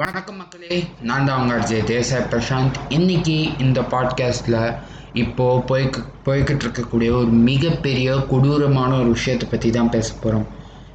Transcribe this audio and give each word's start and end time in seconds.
வணக்கம் 0.00 0.36
மக்களே 0.36 0.88
நான் 1.02 1.24
தான் 1.24 1.40
உங்கள் 1.40 1.60
அஜய் 1.60 1.88
தேசாய் 1.90 2.26
பிரசாந்த். 2.30 2.72
இன்னைக்கு 2.88 3.58
இந்த 3.58 3.80
பாட்காஸ்ட்டில் 3.80 4.76
இப்போது 5.12 5.64
போய்க்கு 5.66 6.02
போய்கிட்டு 6.24 6.60
இருக்கக்கூடிய 6.64 7.10
ஒரு 7.10 7.26
மிகப்பெரிய 7.26 8.26
கொடூரமான 8.30 8.98
ஒரு 8.98 9.10
விஷயத்தை 9.10 9.48
பற்றி 9.48 9.70
தான் 9.70 9.90
பேச 9.90 10.14
போகிறோம் 10.14 10.46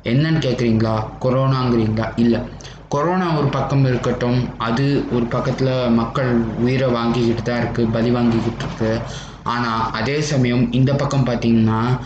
என்னன்னு 0.04 0.44
கேட்குறீங்களா 0.46 0.96
கொரோனாங்கிறீங்களா? 1.21 2.12
இல்லை. 2.15 2.39
கொரோனா 2.89 3.38
ஒரு 3.38 3.47
பக்கம் 3.47 3.86
இருக்கட்டும் 3.86 4.49
அது 4.57 5.06
ஒரு 5.12 5.26
பக்கத்தில் 5.26 5.90
மக்கள் 5.90 6.33
உயிரை 6.42 6.90
வாங்கிக்கிட்டு 6.90 7.42
தான் 7.42 7.62
இருக்குது 7.62 7.92
பலி 7.92 8.12
வாங்கிக்கிட்டு 8.12 8.65
இருக்கு. 8.65 8.99
ஆனால் 9.44 9.92
அதே 9.92 10.22
சமயம் 10.22 10.72
இந்த 10.72 10.94
பக்கம் 10.94 11.26
பார்த்திங்கன்னா 11.26 11.99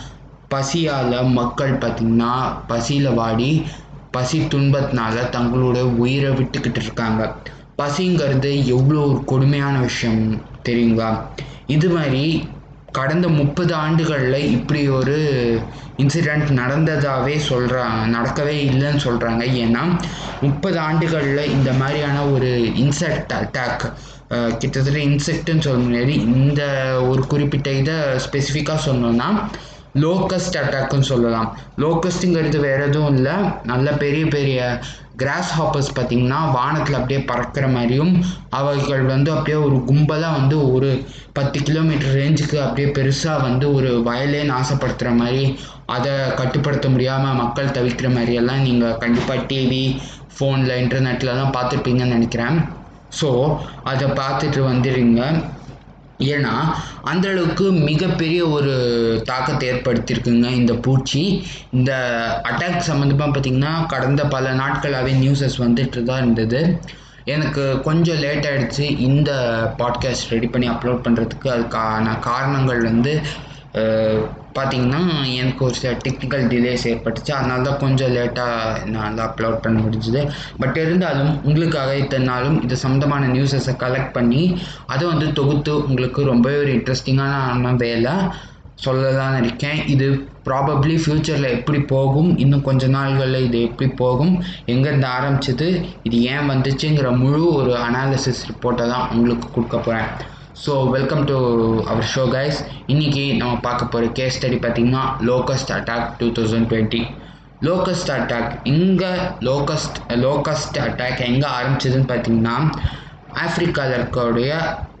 பசியால் 0.48 1.24
மக்கள் 1.24 1.78
பார்த்திங்கன்னா 1.78 2.32
பசியில் 2.66 3.10
வாடி 3.10 3.66
பசி 4.14 4.38
துன்பத்தினால 4.52 5.16
தங்களோட 5.34 5.78
உயிரை 6.02 6.30
விட்டுக்கிட்டு 6.38 6.80
இருக்காங்க. 6.84 7.22
பசிங்கிறது 7.80 8.50
எவ்வளோ 8.76 9.02
ஒரு 9.10 9.20
கொடுமையான 9.24 9.74
விஷயம் 9.80 10.22
தெரியுங்களா? 10.68 11.10
இது 11.74 11.88
மாதிரி 11.88 12.24
கடந்த 12.98 13.26
முப்பது 13.40 13.72
ஆண்டுகளில் 13.74 14.48
இப்படி 14.56 14.80
ஒரு 14.98 15.16
இன்சிடெண்ட் 16.02 16.48
நடந்ததாகவே 16.60 17.36
சொல்கிறாங்க 17.50 18.00
நடக்கவே 18.16 18.56
இல்லைன்னு 18.70 19.02
சொல்கிறாங்க 19.06 19.42
ஏன்னா 19.64 19.82
முப்பது 20.40 20.78
ஆண்டுகளில் 20.88 21.52
இந்த 21.56 21.72
மாதிரியான 21.80 22.18
ஒரு 22.34 22.50
இன்செக்ட் 22.82 23.34
அட்டாக் 23.40 23.84
கிட்டத்தட்ட 24.60 24.98
இன்செக்ட்னு 25.10 25.64
சொல்ல 25.66 25.80
முடியாது. 25.84 26.14
இந்த 26.34 26.62
ஒரு 27.10 27.22
குறிப்பிட்ட 27.26 27.68
இதை 27.80 27.96
ஸ்பெசிஃபிக்காக 28.26 28.80
சொன்னோன்னா 28.88 29.28
லோக்கஸ்ட் 30.04 30.58
அட்டாக்னு 30.62 31.10
சொல்லலாம். 31.12 31.48
லோக்கஸ்ட்டுங்கிறது 31.82 32.58
வேறு 32.66 32.82
எதுவும் 32.88 33.16
இல்லை. 33.16 33.36
நல்ல 33.70 33.90
பெரிய 34.02 34.24
பெரிய 34.36 34.58
கிராஸ் 35.22 35.50
ஹாப்பர்ஸ் 35.56 35.90
பார்த்திங்கன்னா 35.96 36.38
வானத்தில் 36.56 36.98
அப்படியே 36.98 37.20
பறக்கிற 37.30 37.64
மாதிரியும் 37.68 38.12
அவைகள் 38.58 39.02
வந்து 39.12 39.30
அப்படியே 39.34 39.58
ஒரு 39.66 39.76
கும்பலாக 39.88 40.36
வந்து 40.38 40.56
ஒரு 40.74 40.90
பத்து 41.38 41.58
கிலோமீட்டர் 41.68 42.14
ரேஞ்சுக்கு 42.20 42.58
அப்படியே 42.66 42.88
பெருசாக 42.98 43.44
வந்து 43.48 43.66
ஒரு 43.78 43.90
வயலே 44.08 44.40
நாசப்படுத்துகிற 44.52 45.12
மாதிரி 45.20 45.44
அதை 45.96 46.12
கட்டுப்படுத்த 46.40 46.88
முடியாமல் 46.88 47.38
மக்கள் 47.42 47.74
தவிக்கிற 47.76 48.08
மாதிரியெல்லாம் 48.16 48.64
நீங்கள் 48.68 48.98
கண்டிப்பாக 49.04 49.46
டிவி 49.52 49.84
ஃபோனில் 50.36 50.78
இன்டர்நெட்டில் 50.82 51.38
தான் 51.40 51.54
பார்த்துருப்பீங்கன்னு 51.56 52.16
நினைக்கிறேன். 52.18 52.58
ஸோ 53.20 53.28
அதை 53.82 54.06
பார்த்துட்டு 54.20 54.60
வந்துடுங்க. 54.72 55.22
ஏன்னா 56.20 56.54
அந்த 57.02 57.28
அளவுக்கு 57.28 57.72
மிகப்பெரிய 57.72 58.46
ஒரு 58.46 58.74
தாக்கத்தை 59.24 59.68
ஏற்படுத்தியிருக்குங்க 59.72 60.48
இந்த 60.50 60.74
பூச்சி. 60.74 61.22
இந்த 61.72 61.92
அட்டாக் 62.42 62.88
சம்மந்தமாக 62.88 63.30
பார்த்திங்கன்னா 63.34 63.86
கடந்த 63.86 64.24
பல 64.24 64.52
நாட்களாகவே 64.52 65.12
நியூஸஸ் 65.12 65.58
வந்துட்டு 65.58 66.02
தான் 66.02 66.18
இருந்தது. 66.18 66.78
எனக்கு 67.24 67.80
கொஞ்சம் 67.82 68.18
லேட் 68.18 68.46
ஆகிடுச்சு 68.46 68.98
இந்த 68.98 69.30
பாட்காஸ்ட் 69.78 70.30
ரெடி 70.30 70.46
பண்ணி 70.46 70.68
அப்லோட் 70.68 71.04
பண்ணுறதுக்கு 71.06 71.48
அதுக்கான 71.56 72.18
காரணங்கள் 72.20 72.82
வந்து 72.82 73.12
பார்த்திங்கன்னா 74.58 75.02
எனக்கு 75.40 75.64
ஒரு 75.64 75.74
சில 75.74 75.90
டெக்னிக்கல் 76.04 76.44
டிலேஸ் 76.52 76.84
ஏற்பட்டுச்சு. 76.92 77.32
அதனால 77.38 77.62
தான் 77.68 77.80
கொஞ்சம் 77.84 78.12
லேட்டாக 78.16 78.86
நான் 78.94 79.24
அப்லோட் 79.28 79.62
பண்ண 79.64 79.76
முடிஞ்சுது. 79.84 80.22
பட் 80.58 80.78
இருந்தாலும் 80.84 81.32
உங்களுக்காக 81.44 81.90
இத்தனாலும் 81.96 82.28
நாளும் 82.30 82.62
இது 82.62 82.76
சம்மந்தமான 82.76 83.26
நியூஸஸை 83.26 83.72
கலெக்ட் 83.82 84.12
பண்ணி 84.12 84.42
அதை 84.86 85.04
வந்து 85.12 85.26
தொகுத்து 85.32 85.72
உங்களுக்கு 85.88 86.20
ரொம்பவே 86.30 86.58
ஒரு 86.64 86.72
இன்ட்ரெஸ்டிங்கான 86.76 87.76
வேலை 87.84 88.14
சொல்லலாம்னு 88.84 89.40
இருக்கேன். 89.42 89.78
இது 89.86 90.06
ப்ராபப்ளி 90.48 90.94
ஃப்யூச்சரில் 91.02 91.54
எப்படி 91.56 91.80
போகும்? 91.94 92.30
இன்னும் 92.38 92.66
கொஞ்ச 92.68 92.86
நாள்களில் 92.86 93.46
இது 93.48 93.58
எப்படி 93.62 93.88
போகும்? 94.02 94.34
எங்கேருந்து 94.72 95.08
ஆரம்பிச்சது? 95.16 95.68
இது 96.02 96.18
ஏன் 96.32 96.48
வந்துச்சுங்கிற 96.50 97.10
முழு 97.22 97.42
ஒரு 97.54 97.72
அனாலிசிஸ் 97.86 98.44
ரிப்போர்ட்டை 98.50 98.86
தான் 98.94 99.08
உங்களுக்கு 99.16 99.48
கொடுக்க 99.56 99.76
போகிறேன் 99.78 100.10
so 100.64 100.72
welcome 100.90 101.24
to 101.24 101.36
our 101.84 102.06
show 102.12 102.22
guys 102.32 102.58
இன்றைக்கி 102.86 103.36
நம்ம 103.36 103.52
பார்க்க 103.60 103.84
போகிற 103.84 104.08
கேஸ் 104.12 104.36
ஸ்டடி 104.36 104.58
பார்த்திங்கன்னா 104.60 105.02
locust 105.20 105.72
attack 105.76 106.06
two 106.18 106.26
thousand 106.28 106.68
twenty 106.70 107.00
locust 107.60 108.10
attack 108.16 108.50
இங்கே 108.64 109.10
லோக்கஸ்ட் 109.40 109.98
லோக்கஸ்ட் 110.14 110.78
அட்டாக் 110.78 111.20
எங்கே 111.20 111.48
ஆரம்பிச்சதுன்னு 111.58 112.10
பார்த்தீங்கன்னா 112.12 112.56
ஆஃப்ரிக்காவில் 113.44 113.96
இருக்கக்கூடிய 113.98 114.50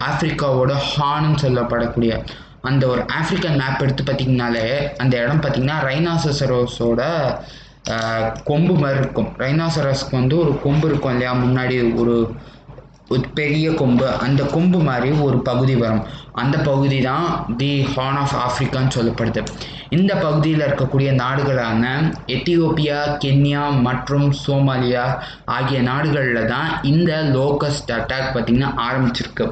ஆஃப்ரிக்காவோட 0.08 0.74
ஹார்ன்னு 0.90 1.40
சொல்லப்படக்கூடிய 1.44 2.12
அந்த 2.60 2.86
ஒரு 2.86 3.02
ஆஃப்ரிக்கன் 3.20 3.58
மேப் 3.60 3.82
எடுத்து 3.82 4.04
பார்த்திங்கனாலே 4.04 4.66
அந்த 4.96 5.14
இடம் 5.22 5.42
பார்த்திங்கன்னா 5.42 5.78
ரைனாசரோஸோட 5.88 7.02
கொம்பு 8.44 8.72
மாதிரி 8.74 8.98
இருக்கும். 8.98 9.28
ரைனாசரஸ்க்கு 9.38 10.10
வந்து 10.10 10.34
ஒரு 10.38 10.52
கொம்பு 10.62 10.88
இருக்கும் 10.88 11.12
இல்லையா? 11.12 11.32
முன்னாடி 11.34 11.76
ஒரு 12.00 12.14
ஒரு 13.14 13.22
பெரிய 13.38 13.66
கொம்பு. 13.80 14.06
அந்த 14.24 14.42
கொம்பு 14.54 14.78
மாதிரி 14.88 15.08
ஒரு 15.26 15.38
பகுதி 15.48 15.74
வரும். 15.82 16.02
அந்த 16.42 16.56
பகுதி 16.68 16.98
தான் 17.08 17.26
தி 17.60 17.70
ஹார்ன் 17.94 18.18
ஆஃப் 18.22 18.34
ஆஃப்ரிக்கான்னு 18.44 18.94
சொல்லப்படுது. 18.96 19.40
இந்த 19.96 20.12
பகுதியில் 20.24 20.64
இருக்கக்கூடிய 20.66 21.10
நாடுகளான 21.22 21.84
எத்தியோப்பியா 22.36 22.98
கென்யா 23.24 23.64
மற்றும் 23.88 24.28
சோமாலியா 24.42 25.04
ஆகிய 25.56 25.80
நாடுகளில் 25.90 26.50
தான் 26.54 26.70
இந்த 26.92 27.12
லோக்கஸ்ட் 27.36 27.92
அட்டாக் 27.98 28.32
பார்த்திங்கன்னா 28.34 28.72
ஆரம்பிச்சிருக்கு. 28.88 29.46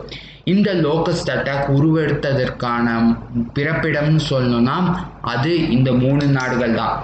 இந்த 0.54 0.68
லோக்கஸ்ட் 0.84 1.32
அட்டாக் 1.36 1.66
உருவெடுத்ததற்கான 1.76 2.86
பிறப்பிடம்னு 3.56 4.22
சொல்லணும்னா 4.32 4.76
அது 5.32 5.52
இந்த 5.76 5.90
மூணு 6.04 6.26
நாடுகள் 6.38 6.78
தான். 6.82 6.94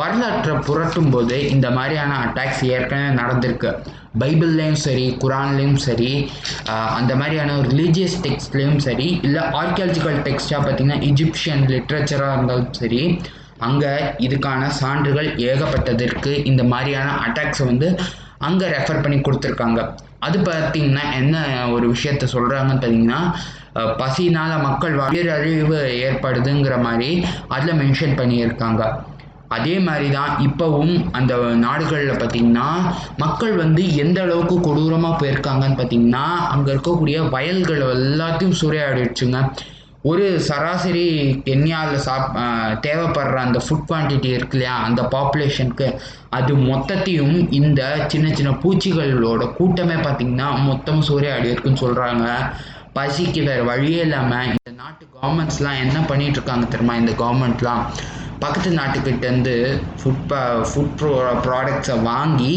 வரலாற்றை 0.00 0.54
புரட்டும் 0.68 1.10
போது 1.14 1.36
இந்த 1.54 1.66
மாதிரியான 1.76 2.12
அட்டாக்ஸ் 2.24 2.62
ஏற்கனவே 2.74 3.10
நடந்திருக்கு. 3.20 3.70
பைபிள்லேயும் 4.22 4.80
சரி 4.86 5.04
குரான்லேயும் 5.22 5.78
சரி 5.86 6.10
அந்த 6.98 7.12
மாதிரியான 7.20 7.52
ரிலீஜியஸ் 7.70 8.16
டெக்ஸ்ட்லேயும் 8.26 8.80
சரி 8.86 9.06
இல்லை 9.26 9.42
ஆர்கியாலஜிக்கல் 9.60 10.18
டெக்ஸ்டாக 10.26 10.60
பார்த்திங்கன்னா 10.64 10.98
இஜிப்சியன் 11.10 11.64
லிட்ரேச்சராக 11.72 12.36
இருந்தாலும் 12.36 12.74
சரி 12.80 13.02
அங்கே 13.68 13.92
இதுக்கான 14.26 14.68
சான்றுகள் 14.80 15.28
ஏகப்பட்டதற்கு 15.50 16.32
இந்த 16.50 16.62
மாதிரியான 16.72 17.10
அட்டாக்ஸை 17.26 17.66
வந்து 17.70 17.88
அங்கே 18.48 18.68
ரெஃபர் 18.76 19.02
பண்ணி 19.02 19.18
கொடுத்துருக்காங்க. 19.26 19.80
அது 20.26 20.38
பார்த்திங்கன்னா 20.48 21.04
என்ன 21.20 21.36
ஒரு 21.74 21.86
விஷயத்த 21.94 22.24
சொல்கிறாங்கன்னு 22.34 22.80
பார்த்தீங்கன்னா 22.82 23.20
பசினால் 24.00 24.62
மக்கள் 24.66 24.94
உயிரழிவு 25.04 25.78
ஏற்படுதுங்கிற 26.06 26.74
மாதிரி 26.86 27.10
அதில் 27.54 27.78
மென்ஷன் 27.82 28.18
பண்ணியிருக்காங்க. 28.20 28.82
அதே 29.56 29.74
மாதிரி 29.78 30.08
தான் 30.10 30.32
இப்போவும் 30.38 30.94
அந்த 31.12 31.34
நாடுகளில் 31.58 32.20
பார்த்திங்கன்னா 32.20 32.68
மக்கள் 33.16 33.54
வந்து 33.56 33.84
எந்த 33.96 34.18
அளவுக்கு 34.22 34.56
கொடூரமாக 34.60 35.20
போயிருக்காங்கன்னு 35.20 35.78
பார்த்திங்கன்னா 35.78 36.26
அங்கே 36.46 36.70
இருக்கக்கூடிய 36.74 37.18
வயல்கள் 37.28 37.84
எல்லாத்தையும் 37.92 38.58
சூறையாடிடுச்சுங்க. 38.60 39.40
ஒரு 40.04 40.24
சராசரி 40.40 41.04
கென்யாவில் 41.46 42.04
சாப் 42.04 42.30
தேவைப்படுற 42.80 43.36
அந்த 43.38 43.58
ஃபுட் 43.58 43.84
குவான்டிட்டி 43.88 44.30
இருக்கு 44.36 44.56
இல்லையா 44.56 44.76
அந்த 44.78 45.02
பாப்புலேஷனுக்கு 45.12 45.88
அது 46.30 46.52
மொத்தத்தையும் 46.62 47.36
இந்த 47.50 47.82
சின்ன 48.08 48.32
சின்ன 48.34 48.52
பூச்சிகளோட 48.62 49.44
கூட்டமே 49.52 49.98
பார்த்திங்கன்னா 49.98 50.48
மொத்தம் 50.62 51.04
சூறையாடி 51.08 51.48
இருக்குன்னு 51.50 51.82
சொல்கிறாங்க 51.84 52.26
பசிக்கு 52.94 53.42
வேறு 53.42 53.62
வழியே 53.64 54.00
இல்லாமல் 54.00 54.50
இந்த 54.52 54.72
நாட்டு 54.76 55.04
கவர்மெண்ட்ஸ்லாம் 55.14 55.78
என்ன 55.78 55.98
பண்ணிகிட்ருக்காங்க 56.08 56.66
தெரியுமா 56.68 56.96
இந்த 56.96 57.12
கவர்மெண்ட்லாம் 57.12 57.84
பக்கத்து 58.44 58.78
நாட்டுக்கிட்டேருந்து 58.78 59.56
ஃபுட் 60.00 60.32
ஃபுட் 60.70 60.94
ப்ரோ 61.00 61.10
ப்ராடக்ட்ஸை 61.46 61.96
வாங்கி 62.10 62.54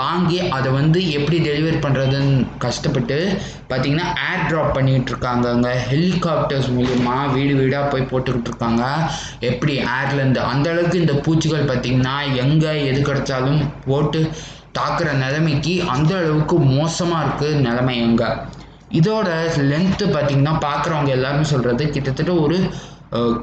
வாங்கி 0.00 0.38
அதை 0.54 0.68
வந்து 0.76 1.00
எப்படி 1.18 1.36
டெலிவரி 1.46 1.78
பண்ணுறதுன்னு 1.84 2.32
கஷ்டப்பட்டு 2.64 3.16
பார்த்திங்கன்னா 3.70 4.08
ஏர் 4.30 4.42
ட்ராப் 4.48 4.74
பண்ணிகிட்டு 4.76 5.10
இருக்காங்க 5.12 5.46
அங்கே 5.54 5.72
ஹெலிகாப்டர்ஸ் 5.90 6.68
மூலிமா 6.76 7.14
வீடு 7.34 7.52
வீடாக 7.60 7.90
போய் 7.92 8.08
போட்டுக்கிட்டு 8.10 8.50
இருக்காங்க. 8.50 8.82
எப்படி 9.50 9.74
ஏர்லேருந்து 9.94 10.40
அந்தளவுக்கு 10.50 11.00
இந்த 11.04 11.14
பூச்சிகள் 11.26 11.68
பார்த்திங்கன்னா 11.70 12.16
எங்கே 12.44 12.72
எது 12.90 13.00
கிடச்சாலும் 13.08 13.62
போட்டு 13.86 14.20
தாக்குற 14.78 15.08
நிலைமைக்கு 15.24 15.74
அந்த 15.94 16.12
அளவுக்கு 16.22 16.58
மோசமாக 16.74 17.24
இருக்குது 17.26 17.62
நிலைமை 17.68 17.96
எங்கே. 18.08 18.30
இதோட 18.98 19.28
லென்த்து 19.70 20.04
பார்த்திங்கன்னா 20.16 20.54
பார்க்குறவங்க 20.66 21.12
எல்லாருமே 21.18 21.46
சொல்கிறது 21.52 21.84
கிட்டத்தட்ட 21.94 22.34
ஒரு 22.44 22.58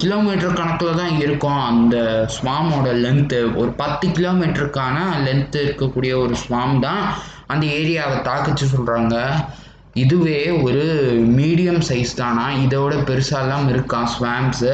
கிலோமீட்டர் 0.02 0.58
கணக்கில் 0.60 1.00
தான் 1.02 1.20
இருக்கும். 1.20 1.62
அந்த 1.72 1.98
ஸ்வாமோட 2.36 2.88
லென்த்து 3.04 3.38
ஒரு 3.56 3.72
பத்து 3.82 4.08
கிலோமீட்டருக்கான 4.08 4.98
லென்த்து 5.26 5.60
இருக்கக்கூடிய 5.66 6.14
ஒரு 6.24 6.36
ஸ்வாம் 6.44 6.80
தான் 6.80 7.04
அந்த 7.48 7.66
ஏரியாவை 7.66 8.18
தாக்குச்சு 8.30 8.66
சொல்கிறாங்க 8.74 9.16
இதுவே 9.94 10.40
ஒரு 10.66 10.84
மீடியம் 11.40 11.82
சைஸ் 11.90 12.14
தானா? 12.16 12.46
இதோட 12.66 12.94
பெருசாலாம் 13.10 13.68
இருக்கான் 13.74 14.10
ஸ்வாம்ஸு 14.16 14.72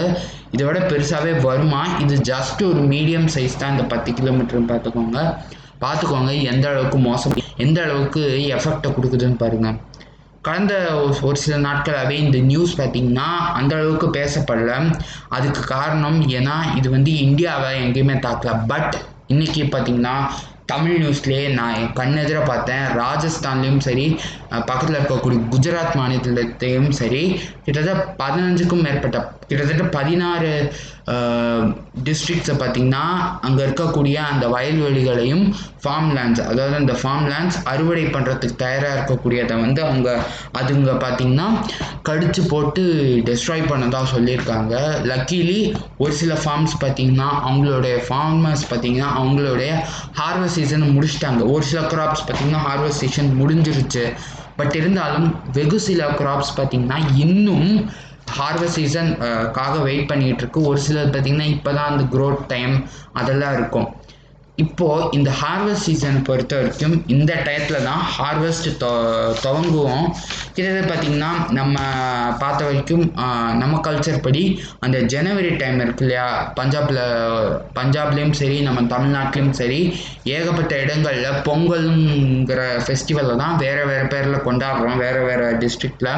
இதோட 0.55 0.77
பெருசாகவே 0.91 1.33
வருமா? 1.47 1.81
இது 2.03 2.15
ஜஸ்ட் 2.31 2.61
ஒரு 2.69 2.81
மீடியம் 2.93 3.27
சைஸ் 3.35 3.57
தான் 3.57 3.71
இந்த 3.71 3.85
பத்து 3.93 4.11
கிலோமீட்டர்னு 4.11 4.71
பார்த்துக்கோங்க. 4.71 5.19
பார்த்துக்கோங்க 5.83 6.31
எந்த 6.51 6.65
அளவுக்கு 6.69 6.97
மோசம் 6.97 7.35
எந்த 7.65 7.81
அளவுக்கு 7.81 8.21
எஃபெக்டை 8.55 8.89
கொடுக்குதுன்னு 8.95 9.41
பாருங்கள் 9.43 9.77
கடந்த 10.41 10.73
ஒரு 11.21 11.35
சில 11.35 11.55
நாட்களாகவே 11.57 12.17
இந்த 12.17 12.37
நியூஸ் 12.41 12.73
பார்த்திங்கன்னா 12.81 13.29
அந்த 13.53 13.75
அளவுக்கு 13.75 14.07
பேசப்படல. 14.09 14.73
அதுக்கு 15.29 15.61
காரணம் 15.67 16.19
ஏன்னா 16.29 16.55
இது 16.77 16.89
வந்து 16.89 17.13
இந்தியாவை 17.17 17.71
எங்கேயுமே 17.81 18.15
தாக்கல. 18.25 18.53
பட் 18.67 18.93
இன்றைக்கி 19.27 19.63
பார்த்திங்கன்னா 19.65 20.15
தமிழ் 20.71 20.97
நியூஸ்லேயே 21.01 21.45
நான் 21.59 21.77
என் 21.79 21.95
கண்ணெதிர 21.99 22.37
பார்த்தேன். 22.51 22.85
ராஜஸ்தான்லேயும் 23.03 23.83
சரி 23.87 24.05
பக்கத்தில் 24.69 24.99
இருக்கக்கூடிய 24.99 25.39
குஜராத் 25.53 25.97
மாநிலத்தையும் 25.99 26.89
சரி 27.01 27.23
கிட்டத்தட்ட 27.65 28.15
பதினஞ்சுக்கும் 28.21 28.85
மேற்பட்ட 28.85 29.17
கிட்டத்தட்ட 29.49 29.83
பதினாறு 29.97 30.49
டிஸ்ட்ரிக்ட்ஸை 32.07 32.55
பார்த்திங்கன்னா 32.61 33.05
அங்கே 33.45 33.61
இருக்கக்கூடிய 33.67 34.15
அந்த 34.31 34.45
வயல்வெளிகளையும் 34.55 35.45
ஃபார்ம் 35.83 36.09
லேண்ட்ஸ் 36.17 36.41
அதாவது 36.49 36.75
அந்த 36.81 36.93
ஃபார்ம் 37.01 37.25
லேண்ட்ஸ் 37.31 37.57
அறுவடை 37.71 38.03
பண்ணுறதுக்கு 38.15 38.59
தயாராக 38.63 38.95
இருக்கக்கூடியதை 38.97 39.55
வந்து 39.63 39.81
அவங்க 39.87 40.09
அதுங்க 40.59 40.93
பார்த்திங்கன்னா 41.05 41.47
கடிச்சு 42.09 42.41
போட்டு 42.51 42.83
டெஸ்ட்ராய் 43.29 43.69
பண்ணதாக 43.71 44.05
சொல்லியிருக்காங்க. 44.13 44.75
லக்கீலி 45.11 45.59
ஒரு 46.03 46.13
சில 46.21 46.33
ஃபார்ம்ஸ் 46.43 46.75
பார்த்திங்கன்னா 46.83 47.29
அவங்களுடைய 47.47 47.95
ஃபார்மர்ஸ் 48.09 48.65
பார்த்திங்கன்னா 48.71 49.09
அவங்களுடைய 49.21 49.71
ஹார்வெஸ்ட் 50.21 50.58
சீசன் 50.59 50.93
முடிச்சிட்டாங்க. 50.97 51.41
ஒரு 51.53 51.63
சில 51.71 51.81
கிராப்ஸ் 51.93 52.25
பார்த்திங்கன்னா 52.27 52.61
ஹார்வெஸ்ட் 52.67 53.01
சீசன் 53.03 53.31
முடிஞ்சிருச்சு. 53.41 54.05
பட் 54.59 54.75
இருந்தாலும் 54.81 55.27
வெகு 55.57 55.79
சில 55.87 56.07
கிராப்ஸ் 56.21 56.55
பார்த்திங்கன்னா 56.59 56.99
இன்னும் 57.25 57.69
ஹார்வெஸ்ட் 58.37 58.77
சீசன் 58.79 59.11
காக 59.57 59.73
வெயிட் 59.85 60.09
பண்ணிகிட்டு 60.09 60.43
இருக்கு. 60.43 60.59
ஒரு 60.71 60.79
சிலர் 60.87 61.13
பார்த்திங்கன்னா 61.13 61.47
இப்போ 61.55 61.71
தான் 61.77 61.89
அந்த 61.91 62.03
க்ரோத் 62.15 62.43
டைம் 62.53 62.73
அதெல்லாம் 63.21 63.55
இருக்கும். 63.59 63.87
இப்போது 64.63 65.07
இந்த 65.17 65.29
ஹார்வெஸ்ட் 65.41 65.85
சீசனை 65.87 66.19
பொறுத்த 66.29 66.53
வரைக்கும் 66.59 66.95
இந்த 67.13 67.31
டயத்தில் 67.45 67.85
தான் 67.87 68.01
ஹார்வெஸ்ட் 68.15 68.67
தொ 68.81 68.89
துவங்குவோம். 69.43 70.07
கிட்டத்தட்ட 70.55 70.89
பார்த்திங்கன்னா 70.89 71.31
நம்ம 71.57 71.75
பார்த்த 72.41 72.67
வரைக்கும் 72.67 73.05
நம்ம 73.61 73.79
கல்ச்சர் 73.87 74.23
படி 74.27 74.43
அந்த 74.85 74.99
ஜனவரி 75.13 75.51
டைம் 75.61 75.79
இருக்கு 75.85 76.05
இல்லையா 76.05 76.27
பஞ்சாபில் 76.59 77.01
பஞ்சாப்லேயும் 77.79 78.37
சரி 78.41 78.57
நம்ம 78.67 78.85
தமிழ்நாட்டிலையும் 78.95 79.57
சரி 79.61 79.79
ஏகப்பட்ட 80.35 80.75
இடங்களில் 80.85 81.39
பொங்கலுங்கிற 81.47 82.61
ஃபெஸ்டிவலை 82.85 83.35
தான் 83.43 83.57
வேறு 83.63 83.83
வேறு 83.91 84.07
பேரில் 84.07 84.45
கொண்டாடுறோம். 84.47 84.97
வேறு 85.05 85.21
வேறு 85.29 85.47
டிஸ்ட்ரிக்டில் 85.63 86.13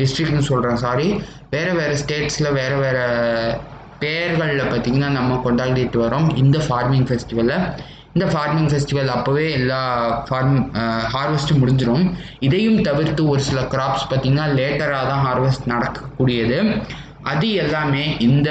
டிஸ்ட்ரிக்ட்னு 0.00 0.48
சொல்கிறேன் 0.50 0.82
சாரி 0.84 1.08
வேறு 1.54 1.72
வேறு 1.74 1.94
ஸ்டேட்ஸில் 2.02 2.54
வேறு 2.60 2.76
வேறு 2.76 3.04
பேர்களில் 4.02 4.70
பார்த்திங்கன்னா 4.72 5.10
நம்ம 5.18 5.38
கொண்டாடிட்டு 5.46 5.98
வரோம் 6.04 6.28
இந்த 6.42 6.58
ஃபார்மிங் 6.66 7.06
ஃபெஸ்டிவலை 7.08 7.58
இந்த 8.14 8.26
ஃபார்மிங் 8.32 8.68
ஃபெஸ்டிவல் 8.70 9.10
அப்போவே 9.16 9.44
எல்லா 9.58 9.80
ஃபார்ம் 10.28 10.56
ஹார்வெஸ்ட்டும் 11.14 11.60
முடிஞ்சிடும் 11.62 12.06
இதையும் 12.46 12.80
தவிர்த்து 12.88 13.22
ஒரு 13.32 13.42
சில 13.48 13.60
கிராப்ஸ் 13.74 14.08
பார்த்திங்கன்னா 14.10 14.46
லேட்டராக 14.58 15.04
தான் 15.10 15.24
ஹார்வெஸ்ட் 15.26 15.70
நடக்கக்கூடியது. 15.72 16.58
அது 17.32 17.48
எல்லாமே 17.64 18.04
இந்த 18.28 18.48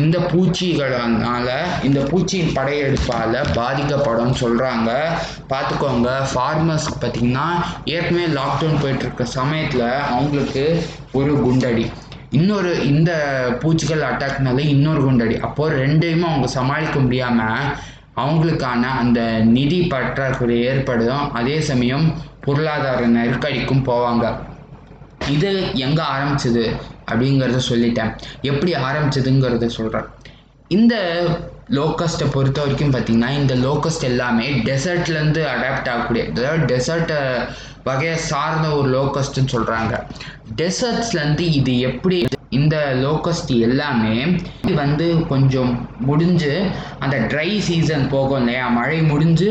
இந்த 0.00 0.18
பூச்சிகளால் 0.30 1.48
இந்த 1.88 2.00
பூச்சியின் 2.10 2.54
படையெடுப்பால் 2.58 3.36
பாதிக்கப்படும் 3.58 4.38
சொல்கிறாங்க 4.42 4.90
பார்த்துக்கோங்க 5.50 6.10
ஃபார்மர்ஸ்க்கு 6.30 6.96
பார்த்திங்கன்னா 7.02 7.48
ஏற்கனவே 7.94 8.28
லாக்டவுன் 8.38 8.80
போயிட்டுருக்க 8.84 9.26
சமயத்தில் 9.38 9.86
அவங்களுக்கு 10.12 10.64
ஒரு 11.20 11.34
குண்டடி. 11.44 11.84
இன்னொரு 12.38 12.70
இந்த 12.86 13.10
பூச்சிகள் 13.60 14.04
அட்டாக்னால 14.10 14.60
இன்னொரு 14.74 15.00
குண்டடி. 15.06 15.34
அப்போது 15.48 15.76
ரெண்டையுமே 15.82 16.26
அவங்க 16.30 16.48
சமாளிக்க 16.58 16.98
முடியாமல் 16.98 17.72
அவங்களுக்கான 18.20 18.82
அந்த 19.02 19.20
நிதி 19.56 19.80
பற்றாக்குறை 19.92 20.56
ஏற்படும். 20.70 21.24
அதே 21.32 21.56
சமயம் 21.70 22.06
பொருளாதார 22.46 23.02
நெருக்கடிக்கும் 23.16 23.86
போவாங்க. 23.88 24.26
இது 25.34 25.50
எங்கே 25.84 26.04
ஆரம்பிச்சது? 26.14 26.64
அப்படிங்கிறத 27.10 27.60
சொல்லிட்டேன். 27.70 28.12
எப்படி 28.50 28.72
ஆரம்பிச்சதுங்கிறத 28.88 29.66
சொல்கிறேன் 29.78 30.08
இந்த 30.68 30.94
லோக்கஸ்ட்டை 31.68 32.30
பொறுத்த 32.30 32.60
வரைக்கும் 32.60 32.92
பார்த்திங்கன்னா 32.92 33.30
இந்த 33.30 33.54
லோக்கஸ்ட் 33.56 34.04
எல்லாமே 34.04 34.50
டெசர்ட்லேருந்து 34.62 35.40
அடாப்ட் 35.46 35.88
ஆகக்கூடிய 35.88 36.24
அதாவது 36.30 36.64
டெசர்ட்டை 36.66 37.18
வகையை 37.84 38.16
சார்ந்த 38.16 38.68
ஒரு 38.74 38.88
லோக்கஸ்ட்டுன்னு 38.88 39.52
சொல்கிறாங்க 39.52 39.94
டெசர்ட்ஸ்லேருந்து 40.56 41.40
இது 41.52 41.78
எப்படி 41.80 42.18
இந்த 42.50 42.76
லோக்கஸ்ட் 42.94 43.58
எல்லாமே 43.60 44.16
வந்து 44.74 45.28
கொஞ்சம் 45.28 45.70
முடிஞ்சு 46.00 46.52
அந்த 47.00 47.16
ட்ரை 47.30 47.60
சீசன் 47.60 48.08
போகும் 48.08 48.38
இல்லையா? 48.38 48.68
மழை 48.68 49.02
முடிஞ்சு 49.02 49.48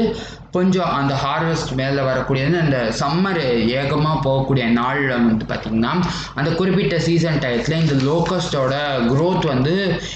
கொஞ்சம் 0.51 0.89
அந்த 0.89 1.13
ஹார்வெஸ்ட் 1.23 1.71
மேலே 1.71 2.01
வரக்கூடியது 2.01 2.57
அந்த 2.59 2.77
சம்மர் 2.99 3.39
ஏகமாக 3.79 4.17
போகக்கூடிய 4.25 4.65
நாளில் 4.79 5.13
வந்து 5.27 5.45
பார்த்திங்கன்னா 5.51 5.91
அந்த 6.35 6.49
குறிப்பிட்ட 6.51 6.99
சீசன் 6.99 7.39
டயத்தில் 7.39 7.79
இந்த 7.81 7.95
லோக்கஸ்டோட 8.09 8.73
க்ரோத் 9.11 9.45
வந்து 9.45 9.75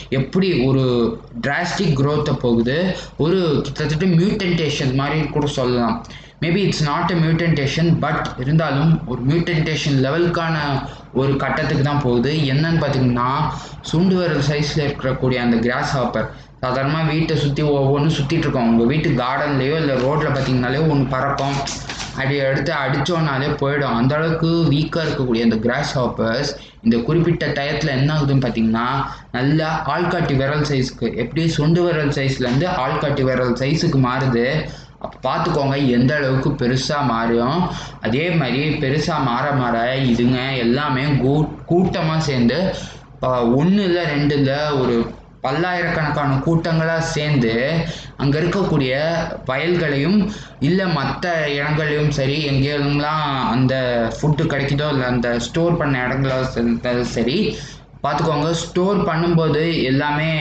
எப்படி 0.10 0.50
ஒரு 0.68 0.84
டிராஸ்டிக் 1.42 1.98
க்ரோத்தை 2.02 2.34
போகுது? 2.34 2.78
ஒரு 3.18 3.62
கிட்டத்தட்ட 3.64 4.06
மியூட்டன்டேஷன் 4.06 4.94
மாதிரி 4.94 5.28
கூட 5.28 5.48
சொல்லலாம். 5.48 5.98
Maybe 6.44 6.62
it's 6.68 6.86
not 6.90 7.12
a 7.16 7.18
mutation 7.24 7.90
but 8.04 8.26
இருந்தாலும் 8.44 8.92
ஒரு 9.12 9.22
மியூட்டன்டேஷன் 9.30 9.98
லெவலுக்கான 10.06 10.56
ஒரு 11.22 11.34
கட்டத்துக்கு 11.44 11.84
தான் 11.84 12.04
போகுது. 12.06 12.32
என்னன்னு 12.54 12.82
பார்த்தீங்கன்னா 12.82 13.30
சுண்டு 13.90 14.16
விரல் 14.20 14.46
சைஸில் 14.50 14.86
இருக்கக்கூடிய 14.86 15.38
அந்த 15.46 15.58
கிராஸ் 15.66 15.94
ஹாப்பர் 15.98 16.28
சாதாரணமாக 16.64 17.10
வீட்டை 17.14 17.36
சுற்றி 17.44 17.64
ஒவ்வொன்றும் 17.80 18.16
சுற்றிட்டு 18.18 18.46
இருக்கோம். 18.46 18.70
உங்கள் 18.72 18.90
வீட்டு 18.92 19.10
கார்டன்லேயோ 19.24 19.76
இல்லை 19.82 19.96
ரோட்டில் 20.06 20.34
பார்த்தீங்கனாலே 20.36 20.82
ஒன்று 20.92 21.06
பறக்கும். 21.16 21.58
அப்படி 22.20 22.36
எடுத்து 22.50 22.72
அடித்தோன்னாலே 22.84 23.48
போயிடும். 23.62 23.96
அந்த 24.00 24.14
அளவுக்கு 24.18 24.50
வீக்காக 24.74 25.04
இருக்கக்கூடிய 25.06 25.48
அந்த 25.48 25.58
கிராஸ் 25.66 25.92
ஹாப்பர்ஸ் 26.00 26.52
இந்த 26.86 26.98
குறிப்பிட்ட 27.08 27.46
டயத்தில் 27.58 27.96
என்ன 27.98 28.10
ஆகுதுன்னு 28.16 28.46
பார்த்தீங்கன்னா 28.46 28.88
நல்லா 29.38 29.70
ஆள்காட்டி 29.94 30.36
விரல் 30.42 30.68
சைஸ்க்கு 30.70 31.08
எப்படி 31.24 31.44
சுண்டு 31.58 31.82
விரல் 31.86 32.16
சைஸ்லேருந்து 32.18 32.68
ஆள்காட்டி 32.84 33.24
விரல் 33.30 33.56
சைஸுக்கு 33.62 34.00
மாறுது 34.08 34.46
பார்த்துக்கோங்க 35.26 35.78
எந்த 35.90 36.16
அளவுக்கு 36.16 36.50
பெருசாக 36.62 37.06
மாறும் 37.06 37.60
அதே 38.02 38.30
மாதிரி 38.32 38.64
பெருசாக 38.80 39.20
மாற 39.24 39.52
மாற 39.54 39.76
இதுங்க 40.06 40.40
எல்லாமே 40.58 41.06
கூ 41.20 41.34
கூட்டமாக 41.66 42.20
சேர்ந்து 42.22 42.58
ஒன்று 43.56 43.84
இல்லை 43.84 44.04
ரெண்டு 44.06 44.36
இல்லை 44.36 44.60
ஒரு 44.74 44.96
பல்லாயிரக்கணக்கான 45.44 46.38
கூட்டங்களாக 46.46 47.00
சேர்ந்து 47.08 47.52
அங்கே 48.18 48.38
இருக்கக்கூடிய 48.40 48.94
வயல்களையும் 49.46 50.20
இல்லை 50.60 50.86
மற்ற 50.94 51.26
இடங்களையும் 51.56 52.12
சரி 52.12 52.38
எங்கேயும்லாம் 52.50 53.26
அந்த 53.52 53.74
ஃபுட்டு 54.16 54.44
கிடைக்குதோ 54.44 54.88
இல்லை 54.90 55.08
அந்த 55.08 55.40
ஸ்டோர் 55.40 55.78
பண்ண 55.78 55.98
இடங்கள 55.98 56.34
சரி 57.14 57.38
பார்த்துக்கோங்க. 58.04 58.50
ஸ்டோர் 58.64 58.98
பண்ணும்போது 59.08 59.62
எல்லாமே 59.84 60.32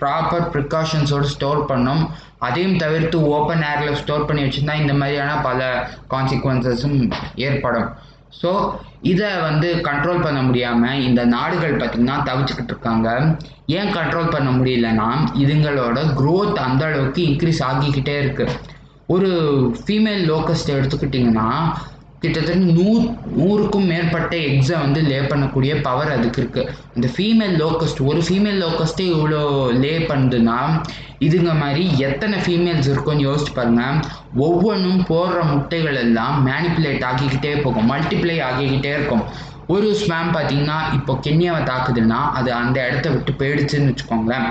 ப்ராப்பர் 0.00 0.46
ப்ரிகாஷன்ஸோடு 0.54 1.26
ஸ்டோர் 1.26 1.60
பண்ணும் 1.66 2.02
அதையும் 2.46 2.76
தவிர்த்து 2.82 3.16
ஓப்பன் 3.36 3.64
ஏரில் 3.70 3.98
ஸ்டோர் 4.00 4.26
பண்ணி 4.28 4.42
வச்சுருந்தா 4.44 4.76
இந்த 4.82 4.94
மாதிரியான 5.00 5.32
பல 5.48 5.60
கான்சிக்வன்சஸும் 6.12 6.98
ஏற்படும். 7.46 7.88
ஸோ 8.40 8.50
இதை 9.12 9.28
வந்து 9.46 9.68
கண்ட்ரோல் 9.88 10.24
பண்ண 10.24 10.40
முடியாமல் 10.48 11.02
இந்த 11.08 11.20
நாடுகள் 11.34 11.78
பார்த்திங்கன்னா 11.80 12.16
தவிச்சுக்கிட்டு 12.28 12.72
இருக்காங்க. 12.74 13.08
ஏன் 13.78 13.92
கண்ட்ரோல் 13.98 14.32
பண்ண 14.34 14.50
முடியலன்னா 14.58 15.08
இதுங்களோட 15.42 15.98
க்ரோத் 16.20 16.58
அந்த 16.66 16.82
அளவுக்கு 16.88 17.22
இன்க்ரீஸ் 17.30 17.62
ஆகிக்கிட்டே 17.68 18.16
இருக்குது 18.24 18.56
ஒரு 19.14 19.30
ஃபீமேல் 19.82 20.24
லோக்கஸ்ட் 20.32 20.74
எடுத்துக்கிட்டிங்கன்னா 20.76 21.50
கிட்டத்தட்ட 22.22 22.70
நூ 22.76 22.86
நூறுக்கும் 23.40 23.88
மேற்பட்ட 23.90 24.34
எக்ஸை 24.46 24.76
வந்து 24.84 25.00
லே 25.08 25.18
பண்ணக்கூடிய 25.30 25.72
பவர் 25.86 26.14
அதுக்கு 26.14 26.40
இருக்குது 26.42 26.70
இந்த 26.96 27.08
ஃபீமேல் 27.14 27.54
லோக்கஸ்ட் 27.60 28.00
ஒரு 28.10 28.20
ஃபீமேல் 28.26 28.58
லோக்கஸ்ட்டே 28.62 29.04
இவ்வளோ 29.16 29.42
லே 29.82 29.92
பண்ணுதுன்னா 30.10 30.56
இதுங்க 31.26 31.52
மாதிரி 31.60 31.84
எத்தனை 32.06 32.36
ஃபீமேல்ஸ் 32.44 32.88
இருக்கும்னு 32.92 33.26
யோசிச்சு 33.26 33.52
பாருங்க. 33.58 33.84
ஒவ்வொன்றும் 34.46 35.04
போடுற 35.10 35.38
முட்டைகள் 35.52 35.98
எல்லாம் 36.04 36.34
மேனிப்புலேட் 36.48 37.06
ஆகிக்கிட்டே 37.10 37.52
போகும் 37.64 37.88
மல்டிப்ளை 37.92 38.36
ஆகிக்கிட்டே 38.48 38.92
இருக்கும். 38.98 39.24
ஒரு 39.74 39.88
ஸ்வாம் 40.02 40.34
பார்த்தீங்கன்னா 40.34 40.78
இப்போ 40.98 41.14
கென்யாவை 41.26 41.62
தாக்குதுன்னா 41.70 42.20
அது 42.40 42.50
அந்த 42.62 42.76
இடத்த 42.88 43.08
விட்டு 43.14 43.32
போயிடுச்சுன்னு 43.40 43.90
வச்சுக்கோங்களேன். 43.90 44.48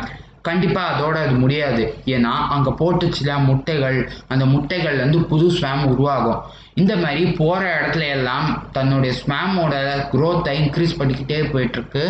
கண்டிப்பாக 0.50 0.92
அதோட 0.94 1.16
அது 1.26 1.36
முடியாது. 1.44 1.84
ஏன்னா 2.16 2.34
அங்கே 2.56 2.72
போட்டுச்சுல 2.82 3.32
முட்டைகள் 3.50 4.00
அந்த 4.34 4.44
முட்டைகள் 4.54 4.98
வந்து 5.04 5.20
புது 5.32 5.48
ஸ்வாம் 5.58 5.84
உருவாகும். 5.94 6.42
இந்த 6.82 6.94
மாதிரி 7.04 7.24
போகிற 7.40 7.64
இடத்துல 7.78 8.04
எல்லாம் 8.16 8.48
தன்னுடைய 8.76 9.14
ஸ்வாமோட 9.22 9.76
க்ரோத்தை 10.12 10.54
இன்க்ரீஸ் 10.64 10.98
பண்ணிக்கிட்டே 11.00 11.40
போயிட்டுருக்கு. 11.54 12.04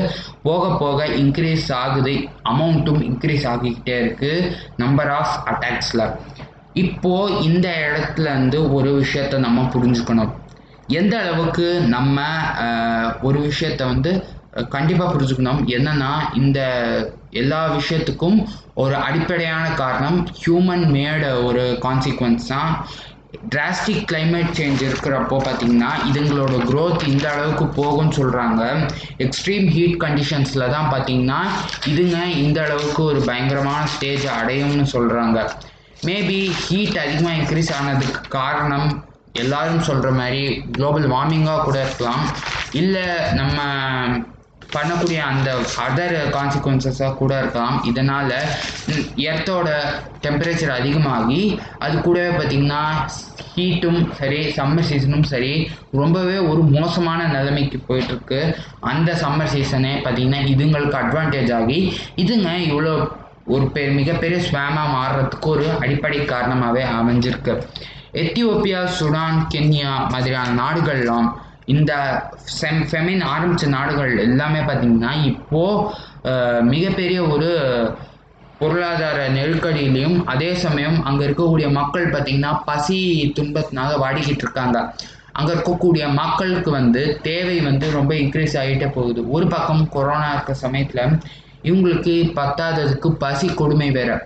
போக 0.48 0.64
போக 0.82 1.08
இன்க்ரீஸ் 1.22 1.68
ஆகுது. 1.84 2.16
அமௌண்ட்டும் 2.52 3.02
இன்க்ரீஸ் 3.10 3.46
ஆகிக்கிட்டே 3.52 3.96
இருக்குது 4.04 4.52
நம்பர் 4.84 5.12
ஆஃப் 5.20 5.36
அட்டாக்ஸில் 5.52 6.06
இப்போது 6.84 7.38
இந்த 7.50 7.68
இடத்துலேருந்து 7.86 8.58
ஒரு 8.78 8.90
விஷயத்த 9.04 9.38
நம்ம 9.46 9.62
புரிஞ்சுக்கணும். 9.76 10.34
எந்த 11.00 11.14
அளவுக்கு 11.22 11.68
நம்ம 11.94 12.26
ஒரு 13.28 13.40
விஷயத்த 13.48 13.82
வந்து 13.94 14.12
கண்டிப்பாக 14.76 15.10
புரிஞ்சுக்கணும். 15.14 15.60
என்னன்னா 15.76 16.12
இந்த 16.42 16.60
எல்லா 17.32 17.76
விஷயத்துக்கும் 17.76 18.38
ஒரு 18.74 18.96
அடிப்படையான 18.96 19.70
காரணம் 19.70 20.28
ஹியூமன் 20.42 20.86
மேட 20.90 21.42
ஒரு 21.42 21.80
கான்சிக்வன்ஸ் 21.82 22.48
தான். 22.48 22.86
டிராஸ்டிக் 23.54 24.06
கிளைமேட் 24.12 24.52
சேஞ்ச் 24.58 24.82
இருக்கிறப்போ 24.88 25.38
பார்த்தீங்கன்னா 25.48 25.90
இதுங்களோட 26.10 26.56
க்ரோத் 26.70 27.08
இந்த 27.08 27.32
அளவுக்கு 27.32 27.66
போகும்னு 27.66 28.14
சொல்கிறாங்க 28.20 28.62
எக்ஸ்ட்ரீம் 29.18 29.68
ஹீட் 29.68 29.98
கண்டிஷன்ஸில் 30.04 30.70
தான் 30.70 30.92
பார்த்தீங்கன்னா 30.94 31.40
இதுங்க 31.86 32.26
இந்த 32.26 32.62
அளவுக்கு 32.64 33.04
ஒரு 33.04 33.20
பயங்கரமான 33.20 33.86
ஸ்டேஜ் 33.86 34.26
அடையும்னு 34.26 34.86
சொல்கிறாங்க 34.96 35.50
மேபி 36.06 36.52
ஹீட் 36.68 36.98
அதிகமாக 36.98 37.36
இன்க்ரீஸ் 37.36 37.74
ஆனதுக்கு 37.74 38.22
காரணம் 38.30 39.04
எல்லாரும் 39.34 39.82
சொல்கிற 39.82 40.12
மாதிரி 40.12 40.62
குளோபல் 40.72 41.12
வார்மிங்காக 41.12 41.64
கூட 41.64 41.84
இருக்கலாம். 41.84 42.24
இல்லை 42.72 43.06
நம்ம 43.34 43.58
பண்ணக்கூடிய 44.76 45.20
அந்த 45.32 45.50
அதர் 45.86 46.16
கான்சிக்வன்சஸாக 46.36 47.18
கூட 47.22 47.34
இருக்கலாம். 47.42 47.78
இதனால் 47.90 48.34
எர்த்தோட 49.30 49.68
டெம்பரேச்சர் 50.26 50.74
அதிகமாகி 50.80 51.42
அது 51.86 51.96
கூடவே 52.08 52.32
பார்த்திங்கன்னா 52.38 52.82
ஹீட்டும் 53.54 54.02
சரி 54.18 54.42
சம்மர் 54.58 54.88
சீசனும் 54.90 55.28
சரி 55.32 55.54
ரொம்பவே 56.02 56.38
ஒரு 56.50 56.62
மோசமான 56.76 57.20
நிலைமைக்கு 57.36 57.78
போயிட்டுருக்கு. 57.88 58.42
அந்த 58.92 59.10
சம்மர் 59.24 59.54
சீசனே 59.56 59.94
பார்த்திங்கன்னா 60.06 60.42
இதுங்களுக்கு 60.54 60.98
அட்வான்டேஜ் 61.04 61.54
ஆகி 61.60 61.80
இதுங்க 62.24 62.52
இவ்வளோ 62.68 62.94
ஒரு 63.56 63.66
பெ 63.76 63.82
மிகப்பெரிய 63.98 64.38
ஸ்வாமாக 64.48 64.94
மாறுறதுக்கு 64.96 65.48
ஒரு 65.56 65.68
அடிப்படை 65.84 66.18
காரணமாகவே 66.32 66.84
அமைஞ்சிருக்கு. 67.00 67.54
எத்தியோப்பியா 68.24 68.82
சுடான் 69.00 69.40
கென்யா 69.54 69.92
மாதிரியான 70.14 70.56
நாடுகள்லாம் 70.62 71.28
இந்த 71.74 71.92
செம் 72.60 72.82
ஃபெமின் 72.90 73.24
ஆரம்பித்த 73.34 73.72
நாடுகள் 73.78 74.14
எல்லாமே 74.26 74.60
பார்த்திங்கன்னா 74.68 75.14
இப்போது 75.32 76.66
மிகப்பெரிய 76.74 77.20
ஒரு 77.34 77.50
பொருளாதார 78.62 79.18
நெருக்கடியிலையும் 79.38 80.18
அதே 80.34 80.52
சமயம் 80.64 80.98
அங்கே 81.08 81.24
இருக்கக்கூடிய 81.28 81.68
மக்கள் 81.80 82.06
பார்த்திங்கன்னா 82.14 82.54
பசி 82.70 83.00
துன்பத்தினால 83.38 83.90
வாடிக்கிட்டு 84.04 84.44
இருக்காங்க. 84.46 84.78
அங்கே 85.38 85.52
இருக்கக்கூடிய 85.56 86.04
மக்களுக்கு 86.22 86.70
வந்து 86.80 87.02
தேவை 87.28 87.58
வந்து 87.68 87.86
ரொம்ப 87.98 88.14
இன்க்ரீஸ் 88.24 88.56
ஆகிட்டே 88.62 88.88
போகுது. 88.98 89.22
ஒரு 89.36 89.48
பக்கம் 89.48 89.84
கொரோனா 89.96 90.30
இருக்க 90.34 90.54
சமயத்தில் 90.66 91.04
இவங்களுக்கு 91.68 92.16
பத்தாததுக்கு 92.40 93.10
பசி 93.26 93.48
கொடுமை 93.62 93.90
வேறு. 93.98 94.18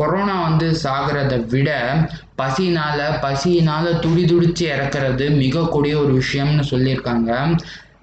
கொரோனா 0.00 0.36
வந்து 0.48 0.66
சாகிறத 0.84 1.34
விட 1.52 1.70
பசினால 2.40 3.00
பசியினால 3.24 3.92
துடி 4.04 4.24
துடிச்சு 4.30 4.64
இறக்குறது 4.74 5.26
மிக 5.42 5.66
கொடிய 5.74 5.94
ஒரு 6.04 6.12
விஷயம்னு 6.22 6.64
சொல்லியிருக்காங்க 6.72 7.30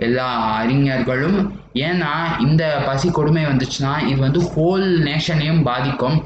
எல்லா 0.05 0.27
அறிஞர்களும். 0.59 1.37
ஏன்னா 1.87 2.13
இந்த 2.45 2.63
பசி 2.87 3.07
கொடுமை 3.17 3.43
வந்துச்சுன்னா 3.49 3.91
இது 4.11 4.19
வந்து 4.27 4.41
ஹோல் 4.53 4.87
நேஷனையும் 5.09 5.61
பாதிக்கும். 5.69 6.17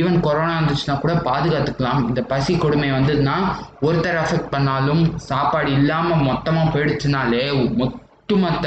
ஈவன் 0.00 0.18
கொரோனா 0.26 0.52
வந்துச்சுன்னா 0.58 0.94
கூட 1.00 1.14
பாதுகாத்துக்கலாம். 1.28 2.02
இந்த 2.08 2.20
பசி 2.32 2.52
கொடுமை 2.64 2.88
வந்ததுன்னா 2.92 3.36
ஒருத்தர் 3.86 4.20
அஃபெக்ட் 4.22 4.52
பண்ணாலும் 4.54 5.02
சாப்பாடு 5.30 5.70
இல்லாமல் 5.78 6.24
மொத்தமாக 6.30 6.72
போயிடுச்சுனாலே 6.74 7.44
ஒட்டுமொத்த 7.84 8.66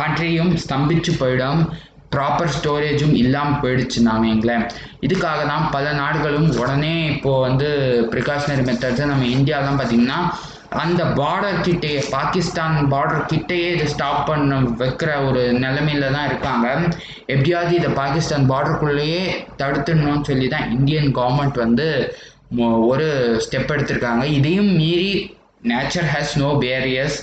கண்ட்ரியும் 0.00 0.52
ஸ்தம்பிச்சு 0.62 1.14
போயிடும். 1.22 1.62
ப்ராப்பர் 2.14 2.54
ஸ்டோரேஜும் 2.56 3.14
இல்லாமல் 3.22 3.60
போயிடுச்சுனாங்க 3.62 4.26
எங்களேன் 4.34 4.64
இதுக்காக 5.06 5.42
தான் 5.52 5.68
பல 5.74 5.86
நாடுகளும் 6.00 6.48
உடனே 6.62 6.94
இப்போது 7.12 7.44
வந்து 7.48 7.68
ப்ரிகாஷனரி 8.14 8.64
மெத்தட்ஸை 8.70 9.06
நம்ம 9.12 9.28
இந்தியாலாம் 9.36 9.78
பார்த்திங்கன்னா 9.80 10.18
அந்த 10.82 11.02
பார்டர் 11.18 11.58
கிட்டேயே 11.64 12.02
பாகிஸ்தான் 12.14 12.76
பார்டர் 12.92 13.26
கிட்டேயே 13.32 13.66
இதை 13.74 13.86
ஸ்டாப் 13.94 14.20
பண்ண 14.28 14.60
வைக்கிற 14.82 15.10
ஒரு 15.28 15.42
நிலைமையில 15.64 16.06
தான் 16.14 16.28
இருக்காங்க. 16.30 16.66
எப்படியாவது 17.32 17.72
இதை 17.80 17.90
பாகிஸ்தான் 17.98 18.48
பார்டருக்குள்ளேயே 18.52 19.24
தடுத்துடணும்னு 19.60 20.28
சொல்லி 20.30 20.46
தான் 20.54 20.70
இந்தியன் 20.76 21.10
கவர்மெண்ட் 21.18 21.58
வந்து 21.64 21.88
ஒரு 22.92 23.08
ஸ்டெப் 23.44 23.74
எடுத்திருக்காங்க. 23.74 24.24
இதையும் 24.38 24.72
மீறி 24.80 25.12
நேச்சர் 25.72 26.08
ஹேஸ் 26.14 26.34
நோ 26.42 26.48
பேரியர்ஸ் 26.64 27.18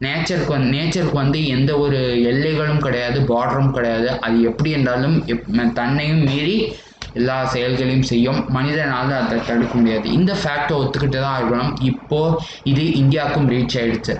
நேச்சருக்கு 0.00 0.52
வந்து 0.56 0.70
நேச்சருக்கு 0.76 1.12
வந்து 1.12 1.46
எந்த 1.46 1.78
ஒரு 1.78 1.98
எல்லைகளும் 2.30 2.78
கிடையாது 2.78 3.20
பார்டரும் 3.20 3.70
கிடையாது. 3.70 4.20
அது 4.20 4.42
எப்படி 4.42 4.70
என்றாலும் 4.70 5.26
எப் 5.26 5.46
தன்னையும் 5.74 6.22
மீறி 6.22 6.56
எல்லா 7.12 7.44
செயல்களையும் 7.44 8.02
செய்யும். 8.02 8.46
மனிதனால் 8.48 9.12
அதை 9.18 9.38
தடுக்க 9.46 9.74
முடியாது. 9.74 10.12
இந்த 10.12 10.32
ஃபேக்டை 10.32 10.74
ஒத்துக்கிட்டு 10.82 11.20
தான் 11.20 11.38
இருக்கணும். 11.40 11.74
இப்போது 11.80 12.38
இது 12.62 12.84
இந்தியாவுக்கும் 13.02 13.50
ரீச் 13.54 13.76
ஆயிடுச்சு. 13.82 14.16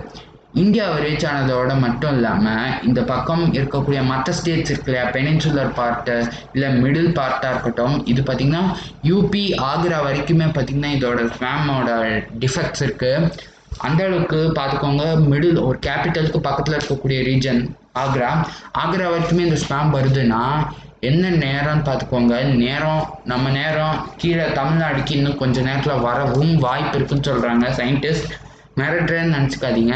இந்தியாவை 0.62 0.98
ரீச் 1.04 1.26
ஆனதோட 1.30 1.80
மட்டும் 1.80 2.12
இல்லாமல் 2.14 2.74
இந்த 2.88 3.02
பக்கம் 3.02 3.52
இருக்கக்கூடிய 3.52 4.04
மற்ற 4.10 4.32
ஸ்டேட்ஸ் 4.32 4.70
இருக்கு 4.70 4.90
இல்லையா? 4.92 5.10
பெனின்சுலர் 5.10 5.72
பார்ட்டு 5.78 6.14
இல்லை 6.52 6.68
மிடில் 6.82 7.10
பார்ட்டாக 7.18 7.50
இருக்கட்டும். 7.50 8.06
இது 8.06 8.22
பார்த்திங்கன்னா 8.22 8.62
யூபி 9.10 9.42
ஆக்ரா 9.70 9.98
வரைக்குமே 10.06 10.48
பார்த்திங்கன்னா 10.58 10.92
இதோட 10.98 11.26
ஸ்வாமோட 11.38 11.90
டிஃபெக்ட்ஸ் 12.44 12.84
இருக்குது 12.86 13.30
அந்த 13.78 14.04
அளவுக்கு 14.04 14.52
பார்த்துக்கோங்க 14.54 15.04
மிடில் 15.30 15.62
ஒரு 15.62 15.78
கேபிட்டலுக்கு 15.86 16.40
பக்கத்தில் 16.40 16.76
இருக்கக்கூடிய 16.78 17.18
ரீஜன் 17.30 17.62
ஆக்ரா. 17.98 18.30
ஆக்ரா 18.78 19.06
வரைக்குமே 19.12 19.46
இந்த 19.48 19.58
ஸ்பேம் 19.64 19.94
வருதுன்னா 19.96 20.42
என்ன 21.00 21.30
நேரம்னு 21.30 21.86
பார்த்துக்கோங்க 21.88 22.44
நேரம் 22.44 23.02
நம்ம 23.24 23.50
நேரம் 23.50 23.96
கீழே 24.16 24.42
தமிழ்நாடுக்கு 24.42 25.10
இன்னும் 25.10 25.36
கொஞ்சம் 25.36 25.64
நேரத்தில் 25.64 26.00
வரவும் 26.00 26.56
வாய்ப்பு 26.56 26.98
இருக்குன்னு 26.98 27.28
சொல்கிறாங்க 27.30 27.66
சயின்டிஸ்ட் 27.80 28.32
மிரட்டுறேன்னு 28.78 29.34
நினச்சிக்காதீங்க. 29.36 29.94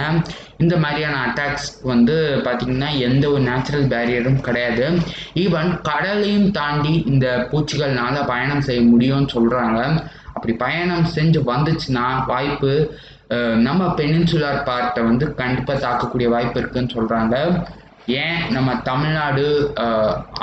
இந்த 0.59 0.77
மாதிரியான 0.77 1.17
அட்டாக்ஸ் 1.27 1.69
வந்து 1.83 2.43
பார்த்திங்கன்னா 2.45 2.99
எந்த 2.99 3.31
ஒரு 3.31 3.43
நேச்சுரல் 3.43 3.87
பேரியரும் 3.87 4.41
கிடையாது. 4.41 5.01
ஈவன் 5.35 5.81
கடலையும் 5.81 6.51
தாண்டி 6.51 7.03
இந்த 7.07 7.49
பூச்சிகள்னால 7.51 8.27
பயணம் 8.27 8.61
செய்ய 8.61 8.83
முடியும்னு 8.83 9.35
சொல்கிறாங்க 9.37 9.81
அப்படி 10.39 10.55
பயணம் 10.65 11.07
செஞ்சு 11.17 11.43
வந்துச்சுன்னா 11.53 12.07
வாய்ப்பு 12.33 12.73
நம்ம 13.67 13.83
பெனின்சுலார் 13.99 14.61
பார்ட்டை 14.69 15.01
வந்து 15.09 15.25
கண்டிப்பாக 15.41 15.83
தாக்கக்கூடிய 15.85 16.29
வாய்ப்பு 16.35 16.61
இருக்குன்னு 16.61 16.95
சொல்கிறாங்க 16.97 17.37
ஏன் 18.21 18.39
நம்ம 18.55 18.71
தமிழ்நாடு 18.91 19.45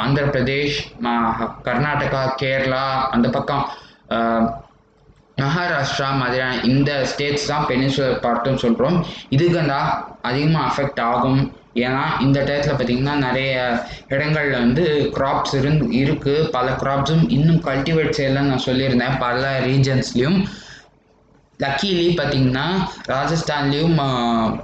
ஆந்திர 0.04 0.24
பிரதேஷ் 0.34 0.78
கர்நாடகா 1.68 2.22
கேரளா 2.42 2.86
அந்த 3.16 3.28
பக்கம் 3.38 3.64
மகாராஷ்டிரா 5.40 6.10
மாதிரியான 6.20 6.60
இந்த 6.72 6.92
ஸ்டேட்ஸ் 7.12 7.50
தான் 7.52 7.66
பெனின்சுலர் 7.70 8.22
பார்ட்டுன்னு 8.26 8.64
சொல்கிறோம் 8.66 8.98
இதுக்கு 9.36 9.64
தான் 9.74 9.90
அதிகமாக 10.30 10.68
அஃபெக்ட் 10.70 11.02
ஆகும். 11.12 11.42
ஏன்னா 11.84 12.04
இந்த 12.26 12.40
டயத்தில் 12.48 12.78
பார்த்திங்கன்னா 12.78 13.16
நிறைய 13.28 13.54
இடங்களில் 14.16 14.62
வந்து 14.64 14.84
க்ராப்ஸ் 15.18 15.56
இருந்து 15.62 15.86
இருக்குது 16.02 16.48
பல 16.56 16.68
க்ராப்ஸும் 16.84 17.26
இன்னும் 17.38 17.64
கல்டிவேட் 17.70 18.18
செய்யலன்னு 18.20 18.52
நான் 18.52 18.68
சொல்லியிருந்தேன். 18.70 19.18
பல 19.26 19.42
ரீஜன்ஸ்லேயும் 19.70 20.40
லக்கிலி 21.60 22.08
பார்த்திங்கன்னா 22.16 22.66
ராஜஸ்தான்லேயும் 23.12 23.94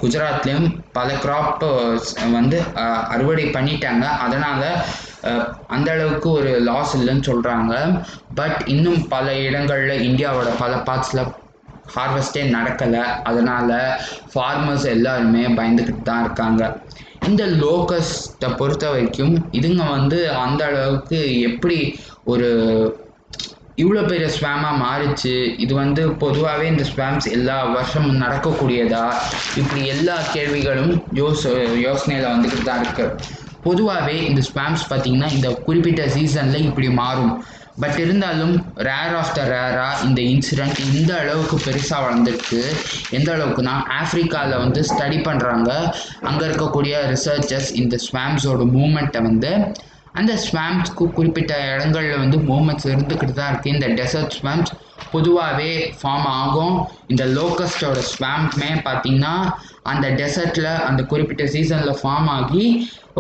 குஜராத்லேயும் 0.02 0.68
பல 0.98 1.10
க்ராப் 1.26 1.64
வந்து 2.38 2.58
அறுவடை 3.14 3.46
பண்ணிட்டாங்க. 3.58 4.06
அதனால் 4.26 4.66
அந்த 5.76 5.88
அளவுக்கு 5.96 6.28
ஒரு 6.38 6.52
லாஸ் 6.68 6.94
இல்லைன்னு 6.98 7.28
சொல்கிறாங்க 7.30 7.74
பட் 8.40 8.60
இன்னும் 8.74 9.02
பல 9.14 9.36
இடங்களில் 9.48 10.06
இந்தியாவோட 10.10 10.50
பல 10.64 10.72
பார்ட்ஸில் 10.88 11.24
ஹார்வெஸ்டே 11.96 12.44
நடக்கலை. 12.56 13.04
அதனால் 13.30 13.76
ஃபார்மர்ஸ் 14.34 14.88
எல்லாருமே 14.96 15.44
பயந்துக்கிட்டு 15.60 16.08
தான் 16.10 16.24
இருக்காங்க. 16.26 16.64
இந்த 17.30 17.44
லோக்கஸ்ட்டை 17.64 18.50
பொறுத்த 18.60 18.86
வரைக்கும் 18.94 19.34
இதுங்க 19.60 19.84
வந்து 19.98 20.20
அந்த 20.46 20.62
அளவுக்கு 20.72 21.20
எப்படி 21.50 21.80
ஒரு 22.34 22.50
இவ்வளோ 23.82 24.02
பெரிய 24.10 24.28
ஸ்வாமாக 24.38 24.80
மாறிச்சு? 24.86 25.34
இது 25.64 25.74
வந்து 25.82 26.02
பொதுவாகவே 26.24 26.66
இந்த 26.72 26.84
ஸ்வாம்ஸ் 26.90 27.28
எல்லா 27.38 27.56
வருஷமும் 27.76 28.20
நடக்கக்கூடியதா? 28.24 29.06
இப்படி 29.62 29.82
எல்லா 29.94 30.18
கேள்விகளும் 30.36 30.92
யோச 31.22 31.52
யோசனையில் 31.86 32.32
வந்துக்கிட்டு 32.34 32.68
தான் 32.70 32.84
இருக்குது 32.86 33.40
பொதுவாகவே 33.66 34.18
இந்த 34.28 34.42
ஸ்வாம்ஸ் 34.50 34.84
பார்த்திங்கன்னா 34.92 35.30
இந்த 35.38 35.50
குறிப்பிட்ட 35.66 36.04
சீசனில் 36.16 36.68
இப்படி 36.70 36.88
மாறும். 37.02 37.34
பட் 37.80 38.00
இருந்தாலும் 38.00 38.54
ரேர் 38.76 39.16
ஆஃப் 39.16 39.34
த 39.34 39.42
ரேராக 39.44 40.06
இந்த 40.06 40.22
இன்சிடெண்ட் 40.22 40.80
இந்த 40.80 41.20
அளவுக்கு 41.20 41.58
பெருசாக 41.58 42.00
வளர்ந்துருக்கு. 42.06 42.62
எந்த 43.10 43.36
அளவுக்குனா 43.36 43.76
ஆஃப்ரிக்காவில் 44.02 44.58
வந்து 44.58 44.82
ஸ்டடி 44.84 45.20
பண்ணுறாங்க 45.28 45.70
அங்கே 46.22 46.46
இருக்கக்கூடிய 46.46 46.96
ரிசர்ச்சர்ஸ் 47.14 47.72
இந்த 47.74 47.98
ஸ்வாம்ஸோட 48.08 48.66
மூமெண்ட்டை 48.78 49.22
வந்து 49.22 49.52
அந்த 50.14 50.34
ஸ்வாம்ஸ்க்கு 50.46 51.12
குறிப்பிட்ட 51.12 51.54
இடங்களில் 51.74 52.18
வந்து 52.18 52.38
மூமெண்ட்ஸ் 52.38 52.88
இருந்துக்கிட்டு 52.94 53.34
தான் 53.34 53.52
இருக்குது 53.54 53.74
இந்த 53.76 53.88
டெசர்ட் 53.88 54.34
ஸ்வாம்ஸ் 54.40 54.72
பொதுவாகவே 55.12 55.72
ஃபார்ம் 56.00 56.28
ஆகும். 56.42 56.76
இந்த 57.12 57.24
லோக்கஸ்டோட 57.38 58.00
ஸ்வாம்ப்மே 58.12 58.72
பார்த்திங்கன்னா 58.88 59.36
அந்த 59.92 60.08
டெசர்ட்டில் 60.20 60.72
அந்த 60.88 61.02
குறிப்பிட்ட 61.12 61.46
சீசனில் 61.54 62.00
ஃபார்ம் 62.02 62.30
ஆகி 62.38 62.66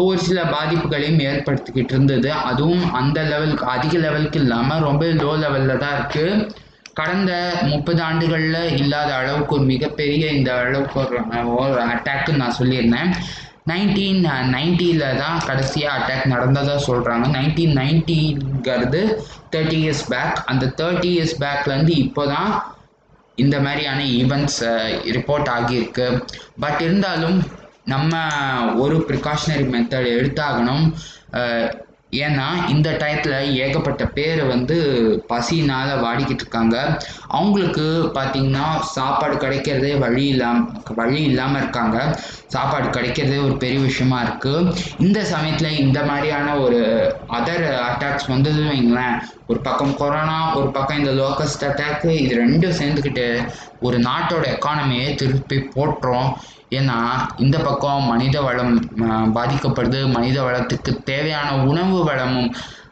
ஒரு 0.03 0.17
சில 0.27 0.39
பாதிப்புகளையும் 0.55 1.21
ஏற்படுத்திக்கிட்டு 1.29 1.93
இருந்தது. 1.95 2.31
அதுவும் 2.49 2.83
அந்த 3.01 3.19
லெவலுக்கு 3.31 3.65
அதிக 3.75 3.93
லெவலுக்கு 4.07 4.41
இல்லாமல் 4.43 4.85
ரொம்ப 4.89 5.05
லோ 5.23 5.33
லெவலில் 5.45 5.81
தான் 5.85 5.95
இருக்குது 5.99 6.59
கடந்த 6.99 7.33
முப்பது 7.71 8.01
ஆண்டுகளில் 8.07 8.73
இல்லாத 8.79 9.09
அளவுக்கு 9.19 9.55
ஒரு 9.57 9.65
மிகப்பெரிய 9.73 10.23
இந்த 10.37 10.49
அளவுக்கு 10.63 10.97
ஒரு 11.03 11.17
ஒரு 11.63 11.79
அட்டாக்குன்னு 11.93 12.41
நான் 12.43 12.59
சொல்லியிருந்தேன். 12.59 13.11
நைன்டீன் 13.71 14.21
நைன்ட்டியில் 14.55 15.05
uh, 15.07 15.13
தான் 15.23 15.39
கடைசியாக 15.49 15.95
அட்டாக் 15.97 16.31
நடந்ததாக 16.33 16.79
சொல்கிறாங்க 16.87 17.25
நைன்டீன் 17.37 17.75
நைன்ட்டிங்கிறது 17.81 19.01
தேர்ட்டி 19.53 19.77
இயர்ஸ் 19.83 20.05
பேக் 20.13 20.37
அந்த 20.51 20.65
தேர்ட்டி 20.79 21.09
இயர்ஸ் 21.15 21.35
பேக்லேருந்து 21.43 21.93
இப்போ 22.05 22.23
தான் 22.33 22.51
இந்த 23.35 23.55
மாதிரியான 23.65 24.01
ஈவெண்ட்ஸ் 24.19 24.61
ரிப்போர்ட் 25.17 25.49
ஆகியிருக்கு. 25.55 26.07
பட் 26.63 26.81
இருந்தாலும் 26.87 27.37
நம்ம 27.93 28.15
ஒரு 28.83 28.95
ப்ரிகாஷனரி 29.09 29.65
மெத்தட் 29.75 30.09
எடுத்தாகணும். 30.17 30.85
ஏன்னா 32.11 32.45
இந்த 32.67 32.89
டயத்தில் 33.01 33.53
ஏகப்பட்ட 33.63 34.05
பேர் 34.05 34.41
வந்து 34.45 34.77
பசினால் 35.27 35.91
வாடிக்கிட்டு 36.03 36.43
இருக்காங்க. 36.45 36.77
அவங்களுக்கு 37.27 37.85
பார்த்திங்கன்னா 38.17 38.65
சாப்பாடு 38.95 39.35
கிடைக்கிறதே 39.35 39.97
வழி 39.99 40.27
இல்லாம 40.27 40.67
வழி 40.95 41.21
இல்லாமல் 41.23 41.61
இருக்காங்க. 41.61 41.97
சாப்பாடு 42.47 42.87
கிடைக்கிறதே 42.87 43.43
ஒரு 43.45 43.57
பெரிய 43.57 43.79
விஷயமா 43.79 44.21
இருக்குது 44.23 44.73
இந்த 44.99 45.19
சமயத்தில் 45.23 45.79
இந்த 45.85 46.03
மாதிரியான 46.03 46.55
ஒரு 46.57 46.79
அதர் 47.39 47.67
அட்டாக்ஸ் 47.89 48.31
வந்தது 48.33 48.61
வைங்களேன். 48.63 49.17
ஒரு 49.47 49.59
பக்கம் 49.59 49.95
கொரோனா 49.95 50.55
ஒரு 50.55 50.71
பக்கம் 50.71 50.97
இந்த 50.97 51.11
லோக்கஸ்ட் 51.11 51.67
அட்டாக்கு 51.69 52.09
இது 52.23 52.33
ரெண்டும் 52.43 52.79
சேர்ந்துக்கிட்டு 52.79 53.47
ஒரு 53.79 53.99
நாட்டோட 53.99 54.43
எக்கானமியை 54.55 55.15
திருப்பி 55.15 55.59
போட்டுரும். 55.75 56.31
ஏன்னா 56.77 56.97
இந்த 57.45 57.57
பக்கம் 57.67 58.03
மனித 58.11 58.35
வளம் 58.47 58.75
பாதிக்கப்படுது. 59.37 59.99
மனித 60.17 60.37
வளத்துக்கு 60.47 60.91
தேவையான 61.11 61.49
உணவு 61.71 61.97
வளமும் 62.09 62.49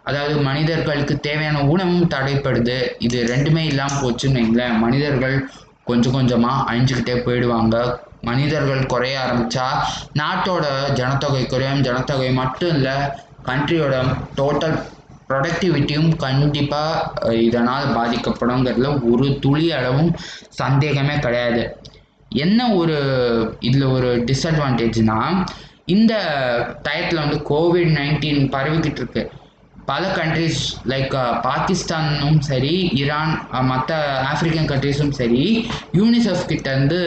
அதாவது 0.10 0.36
மனிதர்களுக்கு 0.48 1.16
தேவையான 1.28 1.58
உணவும் 1.74 2.12
தடைப்படுது. 2.14 2.78
இது 3.08 3.18
ரெண்டுமே 3.32 3.64
இல்லாமல் 3.72 4.02
போச்சுன்னு 4.04 4.40
வைங்களேன். 4.40 4.78
மனிதர்கள் 4.86 5.36
கொஞ்சம் 5.90 6.16
கொஞ்சமாக 6.18 6.66
அழிஞ்சுக்கிட்டே 6.70 7.16
போயிடுவாங்க. 7.26 7.76
மனிதர்கள் 8.30 8.90
குறைய 8.94 9.18
ஆரம்பித்தா 9.26 9.68
நாட்டோட 10.22 10.66
ஜனத்தொகை 11.00 11.44
குறையும். 11.46 11.84
ஜனத்தொகை 11.88 12.30
மட்டும் 12.42 12.74
இல்லை 12.78 12.96
கண்ட்ரியோட 13.50 13.96
டோட்டல் 14.40 14.78
ப்ரொடக்டிவிட்டியும் 15.30 16.12
கண்டிப்பாக 16.24 17.34
இதனால் 17.48 17.94
பாதிக்கப்படுங்கிறதுல 17.98 18.92
ஒரு 19.12 19.28
துளி 19.44 19.68
அளவும் 19.78 20.12
சந்தேகமே 20.62 21.16
கிடையாது. 21.26 21.64
என்ன 22.32 22.70
ஒரு 22.74 22.98
இதில் 23.60 23.86
ஒரு 23.96 24.10
டிஸ்அட்வான்டேஜ்னா 24.30 25.20
இந்த 25.86 26.14
டயத்தில் 26.84 27.24
வந்து 27.24 27.38
கோவிட் 27.52 27.92
நைன்டீன் 28.00 28.42
பரவிக்கிட்டு 28.56 29.02
இருக்கு. 29.02 29.24
பல 29.86 30.04
கண்ட்ரிஸ் 30.18 30.62
லைக் 30.92 31.14
பாகிஸ்தானும் 31.46 32.38
சரி 32.40 32.74
ஈரான் 33.02 33.34
மற்ற 33.72 33.96
ஆப்பிரிக்கன் 34.32 34.70
கண்ட்ரிஸும் 34.72 35.16
சரி 35.20 35.44
யூனிசெஃப் 36.00 36.46
கிட்டேருந்து 36.52 37.00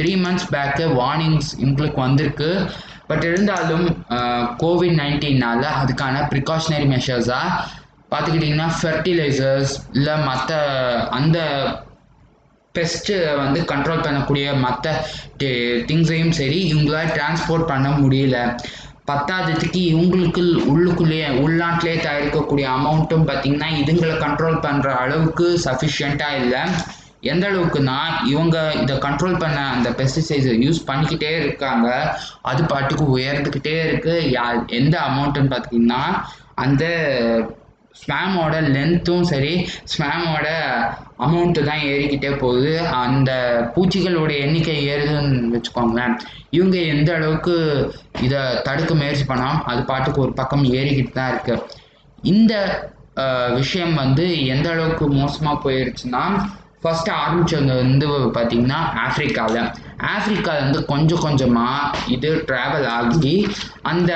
த்ரீ 0.00 0.12
மந்த்ஸ் 0.24 0.48
பேக்கு 0.54 0.86
வார்னிங்ஸ் 1.00 1.50
எங்களுக்கு 1.58 2.00
வந்திருக்கு. 2.00 2.50
பட் 3.06 3.24
இருந்தாலும் 3.24 3.86
கோவிட் 4.62 4.98
நைன்டீனால் 5.02 5.66
அதுக்கான 5.80 6.24
ப்ரிகாஷனரி 6.32 6.86
மெஷர்ஸாக 6.94 7.58
பார்த்துக்கிட்டிங்கன்னா 8.12 8.68
ஃபெர்டிலைசர்ஸ் 8.80 9.74
இல்லை 9.92 10.16
மற்ற 10.28 10.58
அந்த 11.18 11.38
பெஸ்ட்டு 12.76 13.14
வந்து 13.42 13.60
கண்ட்ரோல் 13.72 14.04
பண்ணக்கூடிய 14.06 14.46
மற்ற 14.64 14.94
திங்ஸையும் 15.90 16.36
சரி 16.40 16.58
இவங்களால் 16.72 17.14
டிரான்ஸ்போர்ட் 17.16 17.70
பண்ண 17.72 17.88
முடியல. 18.02 18.38
பத்தாததுக்கு 19.10 19.80
இவங்களுக்கு 19.92 20.42
உள்ளுக்குள்ளேயே 20.72 21.26
உள்நாட்டிலே 21.42 21.96
தயாரிக்கக்கூடிய 22.06 22.66
அமௌண்ட்டும் 22.76 23.26
பார்த்திங்கன்னா 23.28 23.68
இதுங்களை 23.80 24.14
கண்ட்ரோல் 24.24 24.56
பண்ணுற 24.64 24.88
அளவுக்கு 25.02 25.46
சஃபிஷியண்ட்டாக 25.66 26.40
இல்லை. 26.42 26.62
எந்த 27.32 27.44
அளவுக்குன்னா 27.50 27.98
இவங்க 28.32 28.56
இதை 28.80 28.96
கண்ட்ரோல் 29.04 29.38
பண்ண 29.42 29.58
அந்த 29.74 29.88
பெஸ்டிசைட்ஸை 30.00 30.56
யூஸ் 30.64 30.80
பண்ணிக்கிட்டே 30.88 31.30
இருக்காங்க. 31.42 31.88
அது 32.50 32.62
பாட்டுக்கு 32.72 33.04
உயர்ந்துக்கிட்டே 33.18 33.76
இருக்குது 33.86 34.26
யா 34.36 34.44
எந்த 34.80 34.96
அமௌண்ட்டுன்னு 35.08 35.54
பார்த்தீங்கன்னா 35.54 36.02
அந்த 36.64 36.84
ஸ்பேமோட 38.00 38.54
லென்த்தும் 38.74 39.26
சரி 39.32 39.52
ஸ்பேமோட 39.92 40.46
அமௌண்ட்டு 41.26 41.60
தான் 41.68 41.84
ஏறிக்கிட்டே 41.92 42.30
போகுது. 42.42 42.72
அந்த 43.04 43.30
பூச்சிகளோட 43.74 44.32
எண்ணிக்கை 44.44 44.76
ஏறுதுன்னு 44.92 45.54
வச்சுக்கோங்களேன். 45.54 46.14
இவங்க 46.56 46.76
எந்த 46.94 47.10
அளவுக்கு 47.18 47.54
இதை 48.26 48.42
தடுக்க 48.68 48.92
முயற்சி 49.00 49.24
பண்ணால் 49.30 49.62
அது 49.70 49.80
பாட்டுக்கு 49.90 50.24
ஒரு 50.26 50.34
பக்கம் 50.40 50.66
ஏறிக்கிட்டு 50.80 51.16
தான் 51.18 51.32
இருக்குது 51.34 51.64
இந்த 52.32 52.54
விஷயம் 53.58 53.94
வந்து 54.02 54.24
எந்த 54.54 54.66
அளவுக்கு 54.74 55.04
மோசமாக 55.20 55.56
போயிடுச்சுன்னா 55.64 56.22
ஃபஸ்ட்டு 56.82 57.12
ஆரம்பிச்சது 57.20 57.74
வந்து 57.82 58.06
பார்த்திங்கன்னா 58.36 58.80
ஆஃப்ரிக்காவில். 59.04 59.68
ஆப்பிரிக்காவில் 60.06 60.64
வந்து 60.64 60.80
கொஞ்சம் 60.84 61.20
கொஞ்சமாக 61.20 61.98
இது 62.08 62.30
ட்ராவல் 62.48 62.88
ஆகி 62.90 63.34
அந்த 63.82 64.12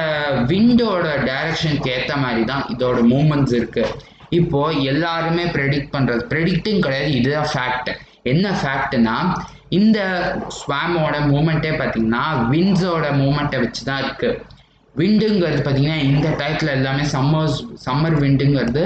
விண்டோட 0.51 1.07
டைரக்ஷனுக்கு 1.27 1.91
ஏற்ற 1.91 2.15
மாதிரி 2.17 2.43
தான் 2.45 2.65
இதோட 2.69 3.01
மூமெண்ட்ஸ் 3.07 3.55
இருக்குது 3.55 3.95
இப்போ 4.31 4.61
எல்லாருமே 4.85 5.45
ப்ரெடிக்ட் 5.53 5.95
பண்ணுறது 5.95 6.23
ப்ரெடிக்ட்டும் 6.29 6.83
கிடையாது 6.83 7.11
இதுதான் 7.13 7.51
ஃபேக்ட் 7.53 7.91
என்ன 8.27 8.47
ஃபேக்ட்னா 8.61 9.17
இந்த 9.71 9.99
ஸ்வாமோட 10.59 11.17
மூமெண்ட்டே 11.27 11.73
பார்த்தீங்கன்னா 11.73 12.25
விண்ட்ஸோட 12.51 13.07
மூமெண்ட்டை 13.17 13.59
வச்சு 13.61 13.83
தான் 13.85 14.03
இருக்குது 14.05 14.39
விண்டுங்கிறது 14.95 15.59
பார்த்திங்கன்னா 15.59 15.99
இந்த 16.07 16.29
டயத்தில் 16.39 16.77
எல்லாமே 16.77 17.05
சம்மர்ஸ் 17.13 17.59
சம்மர் 17.85 18.17
விண்டுங்கிறது 18.21 18.85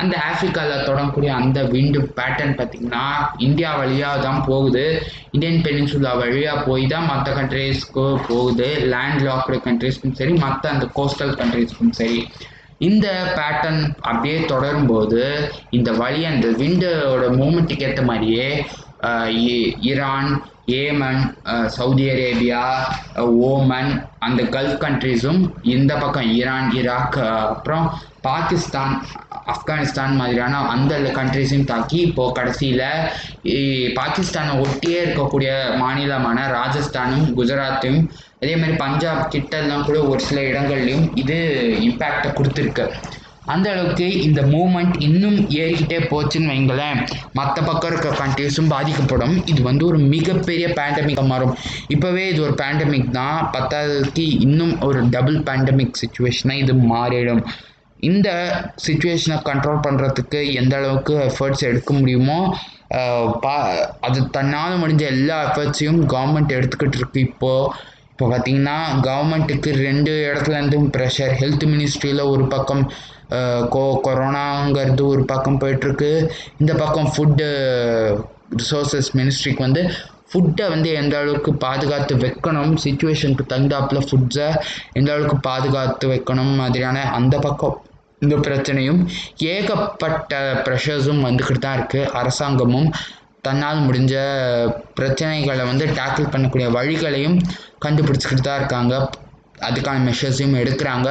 அந்த 0.00 0.14
ஆஃப்ரிக்காவில் 0.28 0.86
தொடங்கக்கூடிய 0.88 1.30
அந்த 1.40 1.58
விண்டு 1.74 2.00
பேட்டர்ன் 2.18 2.56
பார்த்தீங்கன்னா 2.58 3.04
இந்தியா 3.46 3.70
வழியாக 3.82 4.24
தான் 4.26 4.42
போகுது. 4.48 4.84
இந்தியன் 5.34 5.62
பெனின்சுலா 5.66 6.12
வழியாக 6.22 6.64
போய் 6.68 6.84
தான் 6.94 7.08
மற்ற 7.12 7.30
கண்ட்ரீஸ்க்கு 7.38 8.06
போகுது. 8.30 8.68
லேண்ட் 8.94 9.22
லாக்டு 9.28 9.58
கண்ட்ரீஸ்க்கும் 9.68 10.18
சரி 10.20 10.34
மற்ற 10.44 10.70
அந்த 10.74 10.88
கோஸ்டல் 10.98 11.36
கண்ட்ரீஸ்க்கும் 11.40 11.94
சரி. 12.00 12.20
இந்த 12.88 13.06
பேட்டர்ன் 13.36 13.82
அப்படியே 14.08 14.38
தொடரும்போது 14.52 15.22
இந்த 15.76 15.90
வழி 16.00 16.20
அந்த 16.32 16.48
விண்டோட 16.62 17.24
மூமெண்ட்டுக்கு 17.38 17.86
ஏற்ற 17.88 18.02
மாதிரியே 18.10 18.50
Iran 19.90 20.30
Yemen 20.78 21.20
Saudi 21.76 22.04
Arabia 22.12 22.62
Oman 23.50 23.90
அந்த 24.26 24.42
கல்ஃப் 24.54 24.78
கண்ட்ரீஸும் 24.84 25.40
இந்த 25.74 25.92
பக்கம் 26.02 26.30
ஈரான் 26.38 26.68
ஈராக் 26.78 27.18
அப்புறம் 27.52 27.86
பாகிஸ்தான் 28.26 28.94
ஆப்கானிஸ்தான் 29.52 30.14
மாதிரியான 30.20 30.60
அந்த 30.74 30.94
கண்ட்ரீஸையும் 31.18 31.68
தாக்கி 31.72 31.98
இப்போது 32.06 32.36
கடைசியில் 32.38 32.84
பாகிஸ்தானை 33.98 34.54
ஒட்டியே 34.64 35.00
இருக்கக்கூடிய 35.06 35.50
மாநிலமான 35.82 36.38
ராஜஸ்தானும் 36.58 37.28
குஜராத்தையும் 37.38 38.00
அதே 38.42 38.54
மாதிரி 38.60 38.76
பஞ்சாப் 38.84 39.28
கிட்டெல்லாம் 39.34 39.86
கூட 39.90 39.98
ஒரு 40.12 40.20
சில 40.28 40.40
இடங்கள்லையும் 40.50 41.06
இது 41.22 41.36
இம்பேக்டை 41.88 42.30
கொடுத்துருக்கு. 42.38 42.86
அந்த 43.54 43.66
அளவுக்கு 43.72 44.06
இந்த 44.26 44.40
மூமெண்ட் 44.52 44.94
இன்னும் 45.06 45.36
ஏறிக்கிட்டே 45.58 45.98
போச்சுன்னு 46.12 46.50
வைங்களேன். 46.52 47.00
மற்ற 47.38 47.62
பக்கம் 47.68 47.90
இருக்க 47.90 48.08
கண்ட்ரீஸும் 48.22 48.72
பாதிக்கப்படும். 48.72 49.34
இது 49.52 49.60
வந்து 49.68 49.84
ஒரு 49.90 49.98
மிகப்பெரிய 50.14 50.66
பேண்டமிக்காக 50.78 51.26
மாறும். 51.32 51.54
இப்போவே 51.94 52.24
இது 52.32 52.40
ஒரு 52.46 52.54
பேண்டமிக் 52.62 53.14
தான். 53.18 53.38
பத்தாவதுக்கு 53.54 54.24
இன்னும் 54.46 54.74
ஒரு 54.88 55.00
டபுள் 55.14 55.38
பேண்டமிக் 55.50 56.00
சுச்சுவேஷனாக 56.02 56.62
இது 56.64 56.74
மாறிடும். 56.94 57.42
இந்த 58.00 58.28
சுச்சுவேஷனை 58.76 59.36
கண்ட்ரோல் 59.42 59.84
பண்ணுறதுக்கு 59.86 60.52
எந்த 60.52 60.76
அளவுக்கு 60.76 61.14
எஃபர்ட்ஸ் 61.14 61.62
எடுக்க 61.62 61.94
முடியுமோ 61.94 62.38
பா 63.40 63.54
அது 64.00 64.30
தன்னால் 64.30 64.78
முடிஞ்ச 64.78 65.04
எல்லா 65.06 65.42
எஃபர்ட்ஸையும் 65.42 66.00
கவர்மெண்ட் 66.06 66.52
எடுத்துக்கிட்டு 66.52 66.98
இருக்கு 66.98 67.20
இப்போது 67.20 67.70
இப்போ 68.10 68.26
பார்த்தீங்கன்னா 68.28 68.76
கவர்மெண்ட்டுக்கு 69.02 69.70
ரெண்டு 69.78 70.12
இடத்துலேருந்தும் 70.26 70.86
ப்ரெஷர் 70.96 71.32
ஹெல்த் 71.32 71.66
மினிஸ்ட்ரியில் 71.66 72.22
ஒரு 72.28 72.44
பக்கம் 72.46 72.84
கோ 73.28 73.32
கொ 73.70 74.00
கொரோனாங்கிறது 74.06 75.02
ஒரு 75.06 75.24
பக்கம் 75.24 75.60
போயிட்டுருக்கு 75.60 76.30
இந்த 76.58 76.72
பக்கம் 76.74 77.10
ஃபுட்டு 77.16 77.48
ரிசோர்ஸஸ் 78.56 79.10
மினிஸ்ட்ரிக்கு 79.16 79.62
வந்து 79.62 79.82
ஃபுட்டை 80.30 80.64
வந்து 80.74 80.88
எந்த 81.00 81.14
அளவுக்கு 81.22 81.50
பாதுகாத்து 81.64 82.14
வைக்கணும்? 82.24 82.72
சுச்சுவேஷனுக்கு 82.84 83.44
தகுந்தாப்பில் 83.52 84.06
ஃபுட்ஸை 84.06 84.48
எந்த 85.00 85.08
அளவுக்கு 85.14 85.36
பாதுகாத்து 85.48 86.06
வைக்கணும்? 86.12 86.54
மாதிரியான 86.62 87.04
அந்த 87.18 87.36
பக்கம் 87.46 87.76
இந்த 88.24 88.36
பிரச்சனையும் 88.46 89.00
ஏகப்பட்ட 89.52 90.34
ப்ரெஷர்ஸும் 90.66 91.22
வந்துக்கிட்டு 91.26 91.64
தான் 91.64 91.76
இருக்குது 91.78 92.10
அரசாங்கமும் 92.20 92.88
தன்னால் 93.46 93.84
முடிஞ்ச 93.88 94.14
பிரச்சனைகளை 94.98 95.64
வந்து 95.70 95.84
டேக்கிள் 95.98 96.32
பண்ணக்கூடிய 96.32 96.68
வழிகளையும் 96.76 97.36
கண்டுபிடிச்சிக்கிட்டு 97.84 98.46
தான் 98.46 98.60
இருக்காங்க. 98.60 98.94
அதுக்கான 99.66 100.02
மெஷர்ஸையும் 100.06 100.56
எடுக்கிறாங்க. 100.62 101.08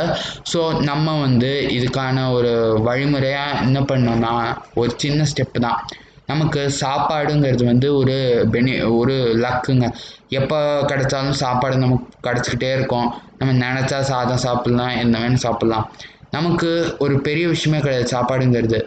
ஸோ 0.52 0.60
நம்ம 0.90 1.14
வந்து 1.26 1.52
இதுக்கான 1.78 2.26
ஒரு 2.38 2.52
வழிமுறையாக 2.88 3.62
என்ன 3.66 3.80
பண்ணோம்னா 3.92 4.34
ஒரு 4.82 4.92
சின்ன 5.04 5.26
ஸ்டெப்பு 5.32 5.62
தான். 5.68 5.80
நமக்கு 6.28 6.62
சாப்பாடுங்கிறது 6.82 7.66
வந்து 7.66 7.88
ஒரு 7.96 8.16
பெனி 8.52 8.74
ஒரு 8.98 9.16
லக்குங்க 9.44 9.88
எப்போ 10.30 10.58
கிடைச்சாலும் 10.82 11.40
சாப்பாடு 11.44 11.76
நமக்கு 11.78 12.06
கிடச்சிக்கிட்டே 12.28 12.70
இருக்கும். 12.74 13.10
நம்ம 13.38 13.54
நினச்சா 13.66 14.00
சாதம் 14.00 14.44
சாப்பிட்லாம் 14.46 14.94
என்ன 15.00 15.20
வேணும் 15.20 15.44
சாப்பிட்லாம். 15.44 15.86
நமக்கு 16.32 16.96
ஒரு 17.00 17.22
பெரிய 17.22 17.48
விஷயமே 17.48 17.80
கிடையாது 17.80 18.08
சாப்பாடுங்கிறது. 18.16 18.80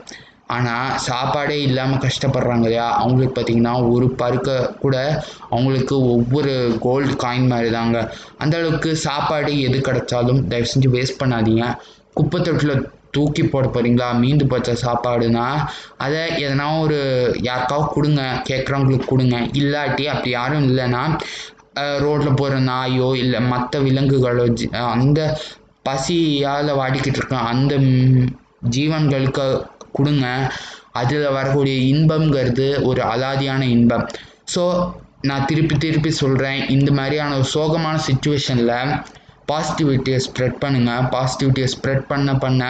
ஆனால் 0.46 0.98
சாப்பாடே 0.98 1.62
இல்லாமல் 1.62 2.02
கஷ்டப்படுறாங்க 2.04 2.64
இல்லையா? 2.64 2.86
அவங்களுக்கு 2.96 3.34
பார்த்திங்கன்னா 3.38 3.72
ஒரு 3.92 4.06
பருக்க 4.18 4.76
கூட 4.78 4.96
அவங்களுக்கு 5.50 5.94
ஒவ்வொரு 6.14 6.52
கோல்டு 6.80 7.14
காயின் 7.24 7.46
மாதிரி 7.46 7.70
தாங்க. 7.70 7.98
அந்த 8.38 8.56
அளவுக்கு 8.56 8.96
சாப்பாடு 8.96 9.52
எது 9.60 9.78
கிடச்சாலும் 9.78 10.40
தயவு 10.46 10.70
செஞ்சு 10.74 10.90
வேஸ்ட் 10.96 11.20
பண்ணாதீங்க. 11.22 11.64
குப்பை 12.14 12.38
தொட்டில் 12.40 12.86
தூக்கி 13.10 13.44
போட 13.44 13.66
போகிறீங்களா 13.66 14.08
மீந்து 14.22 14.44
போச்ச 14.44 14.76
சாப்பாடுனா 14.82 15.46
அதை 15.96 16.18
எதனா 16.18 16.80
ஒரு 16.80 16.98
யாருக்காவது 17.42 17.88
கொடுங்க. 17.88 18.42
கேட்குறவங்களுக்கு 18.48 19.04
கொடுங்க. 19.04 19.36
இல்லாட்டி 19.36 20.04
அப்படி 20.04 20.30
யாரும் 20.30 20.68
இல்லைன்னா 20.68 21.02
ரோட்டில் 21.98 22.34
போகிற 22.34 22.58
நாயோ 22.58 23.12
இல்லை 23.16 23.40
மற்ற 23.40 23.80
விலங்குகளோ 23.80 24.46
ஜி- 24.48 24.76
அந்த 24.76 25.40
பசியால் 25.82 26.74
வாடிக்கிட்டு 26.78 27.18
இருக்க 27.18 27.36
அந்த 27.36 27.76
ஜீவன்களுக்கு 28.70 29.66
கொடுங்க. 29.92 30.52
அதில் 30.92 31.30
வரக்கூடிய 31.30 31.96
இன்பம்ங்கிறது 31.96 32.82
ஒரு 32.82 33.02
அலாதியான 33.02 33.62
இன்பம். 33.62 34.06
ஸோ 34.54 34.92
நான் 35.22 35.44
திருப்பி 35.44 35.76
திருப்பி 35.76 36.10
சொல்கிறேன் 36.10 36.68
இந்த 36.68 36.92
மாதிரியான 36.92 37.38
ஒரு 37.38 37.46
சோகமான 37.54 37.98
சுச்சுவேஷனில் 38.06 39.02
பாசிட்டிவிட்டியை 39.52 40.20
ஸ்ப்ரெட் 40.26 40.58
பண்ணுங்கள் 40.64 41.06
பாசிட்டிவிட்டியை 41.12 41.68
ஸ்ப்ரெட் 41.74 42.04
பண்ண 42.08 42.34
பண்ண 42.34 42.62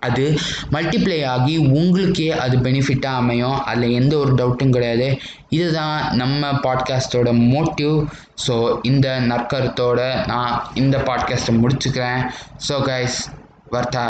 அது 0.00 0.38
மல்டிப்ளை 0.72 1.24
ஆகி 1.24 1.56
உங்களுக்கே 1.56 2.32
அது 2.32 2.56
பெனிஃபிட்டாக 2.56 3.20
அமையும். 3.22 3.64
அதில் 3.64 3.90
எந்த 3.90 4.16
ஒரு 4.16 4.34
டவுட்டும் 4.34 4.70
கிடையாது. 4.70 5.18
இதுதான் 5.48 6.16
நம்ம 6.16 6.50
பாட்காஸ்ட்டோட 6.50 7.30
மோட்டிவ் 7.54 8.06
ஸோ 8.46 8.78
இந்த 8.82 9.18
நற்கருத்தோட 9.20 10.26
நான் 10.26 10.70
இந்த 10.74 10.98
பாட்காஸ்ட்டை 10.98 11.56
முடிச்சுக்கிறேன். 11.62 12.22
So 12.68 12.74
guys 12.90 13.18
Wardha. 13.72 14.04